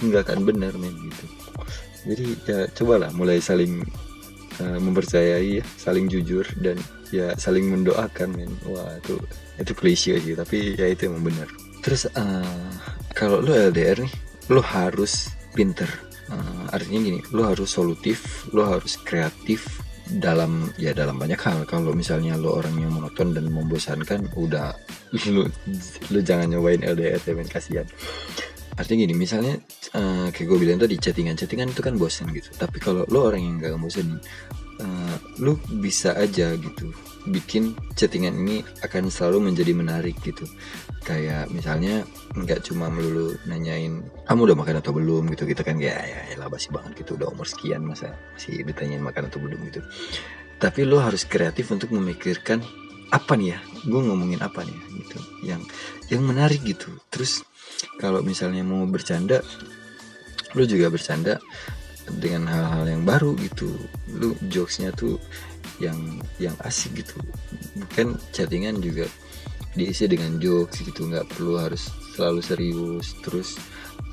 [0.00, 1.24] nggak akan bener men gitu.
[2.08, 3.82] Jadi ya cobalah mulai saling
[4.62, 6.78] uh, mempercayai ya, saling jujur dan
[7.14, 8.52] ya saling mendoakan men.
[8.68, 9.18] Wah itu
[9.58, 11.48] itu klise sih tapi ya itu emang benar.
[11.82, 12.70] Terus uh,
[13.14, 14.12] kalau lu LDR nih
[14.52, 15.88] lu harus pinter.
[16.28, 19.64] Uh, artinya gini lu harus solutif lu harus kreatif
[20.20, 21.64] dalam ya dalam banyak hal.
[21.64, 24.76] Kalau misalnya lu orang yang monoton dan membosankan udah
[25.32, 25.48] lu
[26.12, 27.88] lu jangan nyobain LDR ya men kasihan
[28.78, 29.58] artinya gini misalnya
[29.98, 32.54] uh, kayak gue bilang tadi chattingan chattingan itu kan bosan gitu.
[32.54, 34.22] Tapi kalau lo orang yang gak bosan
[34.78, 36.94] uh, lu bisa aja gitu
[37.28, 40.48] bikin chattingan ini akan selalu menjadi menarik gitu.
[41.04, 42.04] Kayak misalnya
[42.36, 45.28] nggak cuma melulu nanyain kamu udah makan atau belum?
[45.36, 45.76] gitu kita kan.
[45.76, 49.38] Ya ya, ya lah basi banget gitu udah umur sekian masa masih ditanyain makan atau
[49.42, 49.60] belum?
[49.68, 49.80] gitu.
[50.58, 52.64] Tapi lo harus kreatif untuk memikirkan
[53.12, 53.58] apa nih ya?
[53.86, 54.78] Gue ngomongin apa nih?
[55.04, 55.18] gitu.
[55.44, 55.62] Yang
[56.08, 56.90] yang menarik gitu.
[57.12, 57.44] Terus
[57.98, 59.42] kalau misalnya mau bercanda
[60.56, 61.36] lu juga bercanda
[62.16, 63.68] dengan hal-hal yang baru gitu.
[64.08, 65.20] Lu jokesnya tuh
[65.76, 65.96] yang
[66.40, 67.20] yang asik gitu.
[67.76, 69.04] Bukan chattingan juga
[69.76, 71.04] diisi dengan jokes gitu.
[71.04, 73.12] Nggak perlu harus selalu serius.
[73.20, 73.60] Terus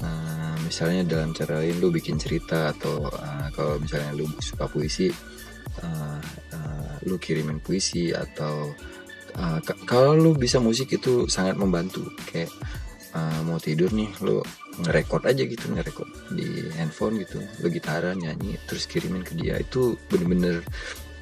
[0.03, 5.07] uh, misalnya dalam cara lain lu bikin cerita atau uh, kalau misalnya lu suka puisi
[5.79, 6.19] uh,
[6.51, 8.75] uh, lu kirimin puisi atau
[9.39, 12.11] uh, kalau lu bisa musik itu sangat membantu.
[12.27, 12.51] Kayak
[13.15, 14.43] uh, mau tidur nih lu
[14.83, 19.57] ngerekord aja gitu ngerekord di handphone gitu lu gitaran nyanyi terus kirimin ke dia.
[19.57, 20.61] Itu bener-bener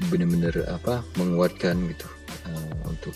[0.09, 2.07] bener-bener apa menguatkan gitu
[2.49, 3.13] uh, untuk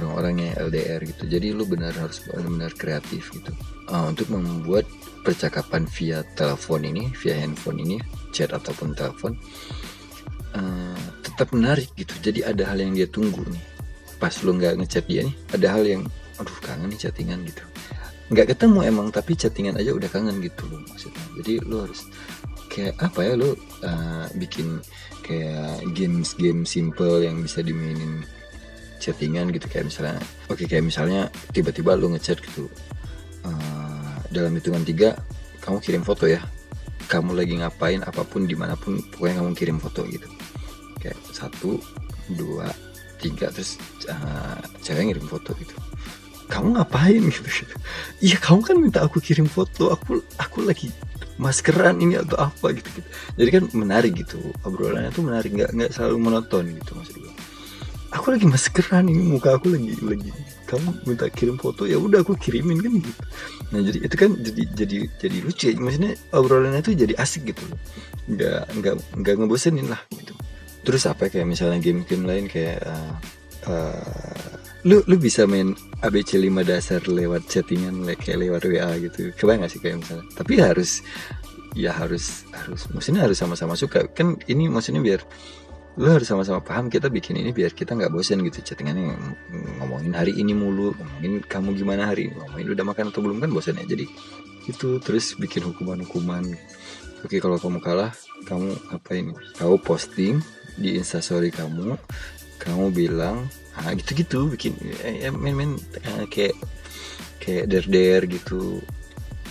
[0.00, 1.28] orang-orang yang LDR gitu.
[1.28, 3.52] Jadi lu benar harus benar-benar kreatif gitu.
[3.86, 4.88] Uh, untuk membuat
[5.22, 7.96] percakapan via telepon ini via handphone ini
[8.34, 9.36] chat ataupun telepon
[10.56, 12.16] uh, tetap menarik gitu.
[12.24, 13.64] Jadi ada hal yang dia tunggu nih.
[14.16, 16.02] Pas lu nggak ngechat dia nih ada hal yang
[16.36, 17.64] aduh kangen nih chattingan gitu
[18.26, 21.24] nggak ketemu emang tapi chattingan aja udah kangen gitu loh maksudnya.
[21.38, 22.10] Jadi lo harus
[22.66, 23.54] kayak apa ya lo
[23.86, 24.82] uh, bikin
[25.22, 28.26] kayak games game simple yang bisa dimainin
[28.98, 29.66] chattingan gitu.
[29.70, 30.18] Kayak misalnya
[30.50, 32.66] oke okay, kayak misalnya tiba-tiba lo ngechat gitu
[33.46, 35.14] uh, dalam hitungan tiga
[35.62, 36.42] kamu kirim foto ya.
[37.06, 40.26] Kamu lagi ngapain apa pun di mana pun pokoknya kamu kirim foto gitu.
[40.98, 41.78] Kayak satu
[42.34, 42.66] dua
[43.22, 43.78] tiga terus
[44.10, 45.72] uh, cewek ngirim foto gitu
[46.46, 47.48] kamu ngapain gitu
[48.22, 49.90] iya kamu kan minta aku kirim foto.
[49.94, 50.88] Aku aku lagi
[51.36, 53.08] maskeran ini atau apa gitu, gitu.
[53.36, 54.38] jadi kan menarik gitu.
[54.62, 55.50] Obrolannya tuh menarik.
[55.52, 57.34] Nggak nggak selalu monoton gitu maksud gue
[58.16, 59.22] aku lagi maskeran ini.
[59.22, 60.30] Muka aku lagi lagi.
[60.66, 63.22] Kamu minta kirim foto ya udah aku kirimin kan gitu.
[63.70, 65.64] Nah jadi itu kan jadi jadi jadi lucu.
[65.70, 67.62] Ya maksudnya obrolannya tuh jadi asik gitu.
[68.26, 70.32] Nggak nggak nggak ngebosenin lah gitu.
[70.86, 72.78] Terus apa kayak misalnya game-game lain kayak
[73.66, 74.02] uh,
[74.86, 75.74] lu lu bisa main
[76.06, 79.34] ABC 5 dasar lewat chattingan kayak lewat WA gitu.
[79.34, 80.24] Kebayang gak sih kayak misalnya?
[80.38, 81.02] Tapi harus
[81.74, 84.06] ya harus harus maksudnya harus sama-sama suka.
[84.14, 85.26] Kan ini maksudnya biar
[85.98, 89.18] lu harus sama-sama paham kita bikin ini biar kita nggak bosen gitu chattingannya.
[89.82, 93.50] Ngomongin hari ini mulu ngomongin kamu gimana hari ini ngomongin udah makan atau belum kan
[93.50, 93.84] bosen ya.
[93.90, 94.06] Jadi
[94.70, 96.46] itu terus bikin hukuman-hukuman.
[97.26, 98.14] Oke kalau kamu kalah
[98.46, 99.34] kamu apa ini?
[99.58, 100.38] Kamu posting
[100.78, 101.98] di instastory kamu
[102.62, 104.72] kamu bilang ah gitu-gitu bikin
[105.04, 105.76] ya, main-main
[106.32, 106.56] kayak
[107.40, 108.80] kayak der-der gitu.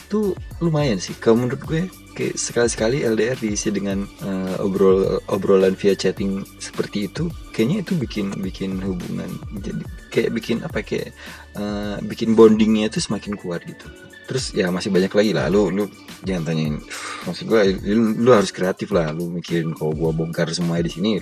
[0.05, 1.81] Tuh lumayan sih kalau menurut gue
[2.15, 8.31] kayak sekali-sekali LDR diisi dengan uh, obrol obrolan via chatting seperti itu kayaknya itu bikin
[8.39, 9.27] bikin hubungan
[9.59, 11.11] jadi kayak bikin apa kayak
[11.59, 13.91] uh, bikin bondingnya itu semakin kuat gitu.
[14.25, 15.85] Terus ya masih banyak lagi lah lu lu
[16.25, 16.81] jangan tanyain
[17.29, 21.21] maksud gue lu, lu harus kreatif lah lu mikirin kalau gua bongkar semua di sini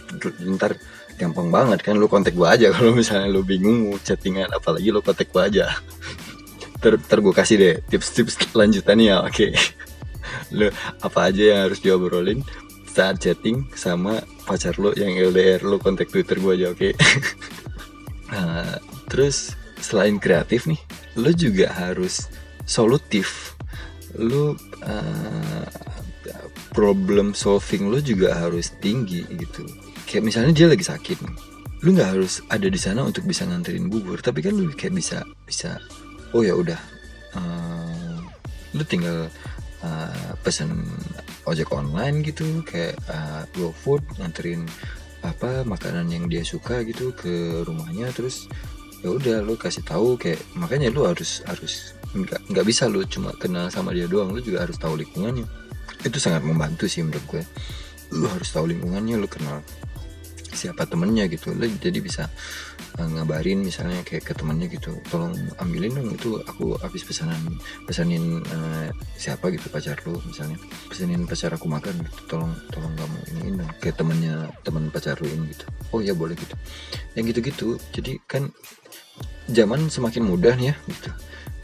[0.55, 0.79] ntar
[1.17, 4.99] gampang banget kan lu kontak gua aja kalau misalnya lu bingung mau chattingan apalagi lu
[4.99, 5.69] kontak gua aja
[6.81, 9.51] ter, ter gua kasih deh tips-tips lanjutannya oke okay.
[10.57, 10.69] lu
[11.01, 12.41] apa aja yang harus diobrolin
[12.93, 16.93] saat chatting sama pacar lo yang LDR lo kontak Twitter gua aja oke okay?
[18.29, 18.77] nah,
[19.09, 20.79] terus selain kreatif nih
[21.17, 22.29] lo juga harus
[22.63, 23.57] solutif
[24.15, 24.53] lo
[24.85, 25.65] uh,
[26.73, 29.65] problem solving lo juga harus tinggi gitu
[30.13, 31.17] kayak misalnya dia lagi sakit
[31.81, 35.25] lu nggak harus ada di sana untuk bisa nganterin bubur tapi kan lu kayak bisa
[35.49, 35.81] bisa
[36.37, 36.77] oh ya udah
[37.33, 38.21] uh,
[38.77, 39.25] lu tinggal
[39.81, 40.85] uh, pesen
[41.49, 44.69] ojek online gitu kayak uh, GoFood nganterin
[45.25, 48.45] apa makanan yang dia suka gitu ke rumahnya terus
[49.01, 53.33] ya udah lu kasih tahu kayak makanya lu harus harus nggak nggak bisa lu cuma
[53.35, 55.43] kenal sama dia doang lu juga harus tahu lingkungannya.
[56.03, 57.43] Itu sangat membantu sih menurut gue.
[58.15, 59.59] Lu harus tahu lingkungannya lu kenal
[60.53, 61.51] siapa temennya gitu.
[61.51, 62.29] Lo jadi bisa
[63.01, 67.37] uh, ngabarin misalnya kayak ke temennya gitu tolong ambilin dong itu aku habis pesanan
[67.83, 68.87] pesanin uh,
[69.17, 70.57] siapa gitu pacar lo misalnya.
[70.87, 75.27] Pesanin pacar aku makan gitu tolong tolong kamu ini dong kayak temennya teman pacar lo
[75.27, 75.65] ini gitu.
[75.91, 76.55] Oh ya boleh gitu.
[77.17, 78.49] Yang gitu-gitu jadi kan
[79.51, 81.09] zaman semakin mudah nih ya gitu.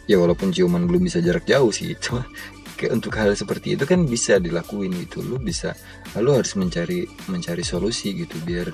[0.09, 2.25] Ya walaupun ciuman belum bisa jarak jauh sih kayak
[2.87, 5.19] untuk hal seperti itu kan bisa dilakuin gitu.
[5.19, 5.75] Lu bisa
[6.15, 8.71] lu harus mencari mencari solusi gitu biar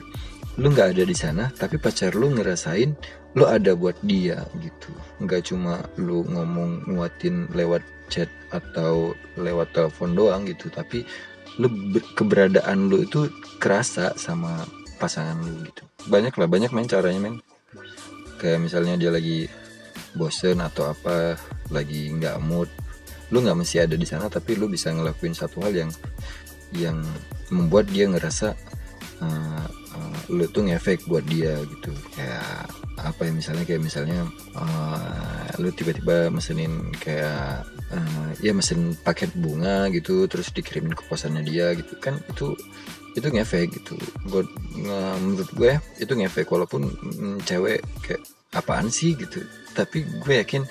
[0.55, 2.95] lu nggak ada di sana tapi pacar lu ngerasain
[3.33, 4.93] lu ada buat dia gitu.
[5.25, 11.01] Nggak cuma lu ngomong nguatin lewat chat atau lewat telepon doang gitu tapi
[11.57, 11.71] lu
[12.13, 13.27] keberadaan lu itu
[13.57, 14.63] kerasa sama
[15.01, 15.83] pasangan lu gitu.
[16.07, 17.41] Banyak lah banyak main caranya men.
[18.37, 19.49] Kayak misalnya dia lagi
[20.15, 21.35] bosen atau apa
[21.71, 22.71] lagi nggak mood
[23.33, 25.91] lu nggak mesti ada di sana tapi lu bisa ngelakuin satu hal yang
[26.73, 26.97] yang
[27.49, 28.57] membuat dia ngerasa
[29.21, 31.91] uh, uh, lu tuh ngefek buat dia gitu.
[32.15, 34.19] Kayak apa ya misalnya kayak misalnya
[34.57, 37.63] uh, lu tiba-tiba mesenin kayak
[37.93, 41.95] uh, ya mesin paket bunga gitu terus dikirimin ke kosannya dia gitu.
[42.01, 42.57] Kan itu
[43.15, 43.95] itu ngefek gitu.
[44.27, 44.43] Gue
[45.21, 45.71] menurut gue
[46.01, 46.49] itu ngefek.
[46.49, 48.21] Walaupun mm, cewek kayak
[48.55, 49.15] apaan sih?
[49.15, 49.43] gitu.
[49.75, 50.63] Tapi gue yakin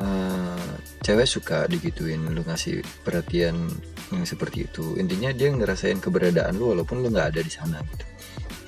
[0.00, 0.72] uh,
[1.04, 3.68] cewek suka digituin lu ngasih perhatian
[4.10, 4.96] yang seperti itu.
[4.96, 8.04] Intinya dia ngerasain keberadaan lu walaupun lu nggak ada di sana gitu.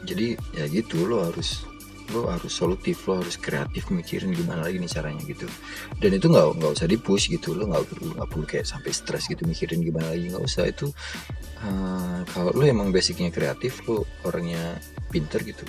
[0.03, 1.65] Jadi ya gitu lo harus
[2.13, 5.49] lo harus solutif lo harus kreatif mikirin gimana lagi nih caranya gitu.
[5.97, 7.57] Dan itu nggak nggak usah dipush gitu.
[7.57, 10.69] Lo nggak perlu nggak perlu kayak sampai stres gitu mikirin gimana lagi nggak usah.
[10.69, 10.93] Itu
[11.65, 14.77] uh, kalau lo emang basicnya kreatif lo orangnya
[15.13, 15.65] pinter gitu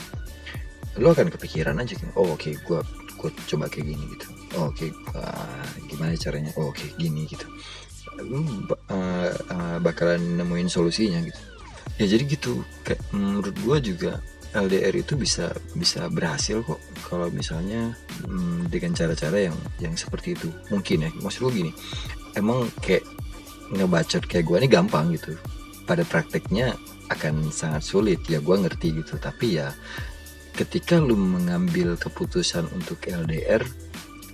[1.02, 2.80] lo akan kepikiran aja kan oh oke okay, gue
[3.18, 6.52] gue coba kayak gini gitu oke okay, uh, gimana caranya?
[6.58, 7.46] Oh, oke okay, gini gitu.
[8.22, 11.42] Lu uh, uh, bakalan nemuin solusinya gitu.
[12.02, 12.62] Ya jadi gitu.
[12.86, 14.22] Kayak menurut gue juga
[14.54, 16.78] LDR itu bisa bisa berhasil kok.
[17.10, 20.50] Kalau misalnya hmm, dengan cara-cara yang yang seperti itu.
[20.70, 21.72] Mungkin ya maksud gue gini.
[22.38, 23.06] Emang kayak
[23.74, 25.34] ngebacot kayak gue ini gampang gitu.
[25.90, 26.78] Pada prakteknya
[27.10, 28.22] akan sangat sulit.
[28.30, 29.18] Ya gue ngerti gitu.
[29.18, 29.74] Tapi ya
[30.54, 33.66] ketika lu mengambil keputusan untuk LDR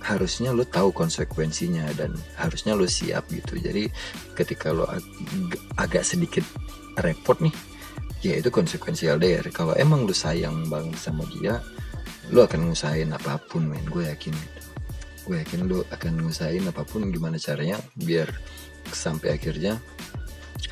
[0.00, 3.60] harusnya lo tahu konsekuensinya dan harusnya lo siap gitu.
[3.60, 3.88] Jadi
[4.32, 5.04] ketika lo ag
[5.76, 6.44] agak sedikit
[7.00, 7.52] repot nih
[8.20, 11.60] ya itu konsekuensi LDR kalau emang lo sayang banget sama dia
[12.30, 13.84] lo akan ngusahain apa pun men.
[13.88, 14.60] Gue yakin gitu.
[15.28, 18.28] Gue yakin lo akan ngusahain apa pun gimana caranya biar
[18.90, 19.76] sampai akhirnya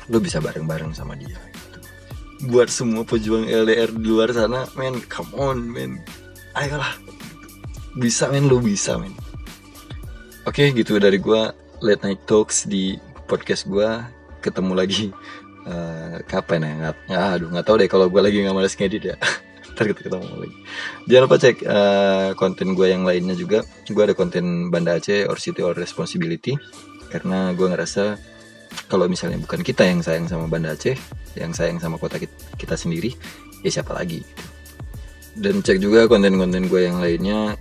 [0.09, 1.79] lo bisa bareng-bareng sama dia gitu.
[2.49, 6.01] buat semua pejuang LDR di luar sana men come on men.
[6.57, 7.08] Ayolah
[7.97, 9.15] bisa men lu bisa men.
[10.45, 11.55] Oke gitu dari gua.
[11.79, 14.05] Late night talks di podcast gua.
[14.43, 15.09] Ketemu lagi.
[15.65, 16.71] Uh, kapan ya?
[16.75, 16.95] Nggak
[17.39, 19.15] aduh nggak tahu deh kalau gua lagi nggak males ngedit ya.
[19.73, 20.57] Ntar kita ketemu lagi.
[21.07, 23.63] Jangan lupa cek uh, konten gue yang lainnya juga.
[23.87, 26.59] Gue ada konten Banda Aceh or City or Responsibility.
[27.07, 28.19] Karena gue ngerasa
[28.91, 30.97] kalau misalnya bukan kita yang sayang sama Banda Aceh
[31.37, 33.13] yang sayang sama kota kita, kita sendiri
[33.61, 34.43] ya siapa lagi gitu.
[35.39, 37.55] dan cek juga konten-konten gue yang lainnya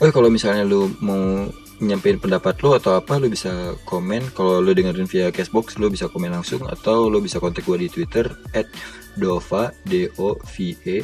[0.00, 1.46] oh kalau misalnya lu mau
[1.80, 4.32] nyampein pendapat lu atau apa lu bisa komen.
[4.36, 6.64] Kalau lu dengerin via cashbox lu bisa komen langsung.
[6.68, 8.68] Atau lu bisa kontak gue di twitter at
[9.16, 10.96] dova d o v e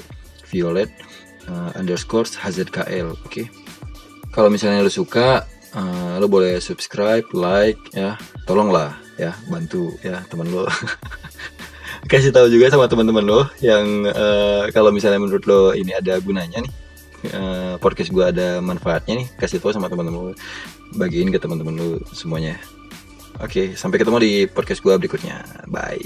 [0.53, 0.93] violet
[1.49, 3.27] uh, underscore hzkl oke?
[3.27, 3.49] Okay?
[4.37, 8.21] kalau misalnya lu suka uh, lu boleh subscribe like ya.
[8.45, 10.69] Tolonglah ya bantu ya teman lo
[12.13, 16.61] kasih tahu juga sama teman-teman lo yang uh, kalau misalnya menurut lo ini ada gunanya
[16.61, 16.86] nih
[17.33, 20.35] uh, podcast gue ada manfaatnya nih kasih tahu sama teman-teman lu.
[20.95, 22.59] Bagiin ke teman-teman lu semuanya.
[23.43, 25.45] Oke okay, sampai ketemu di podcast gue berikutnya.
[25.69, 26.01] Bye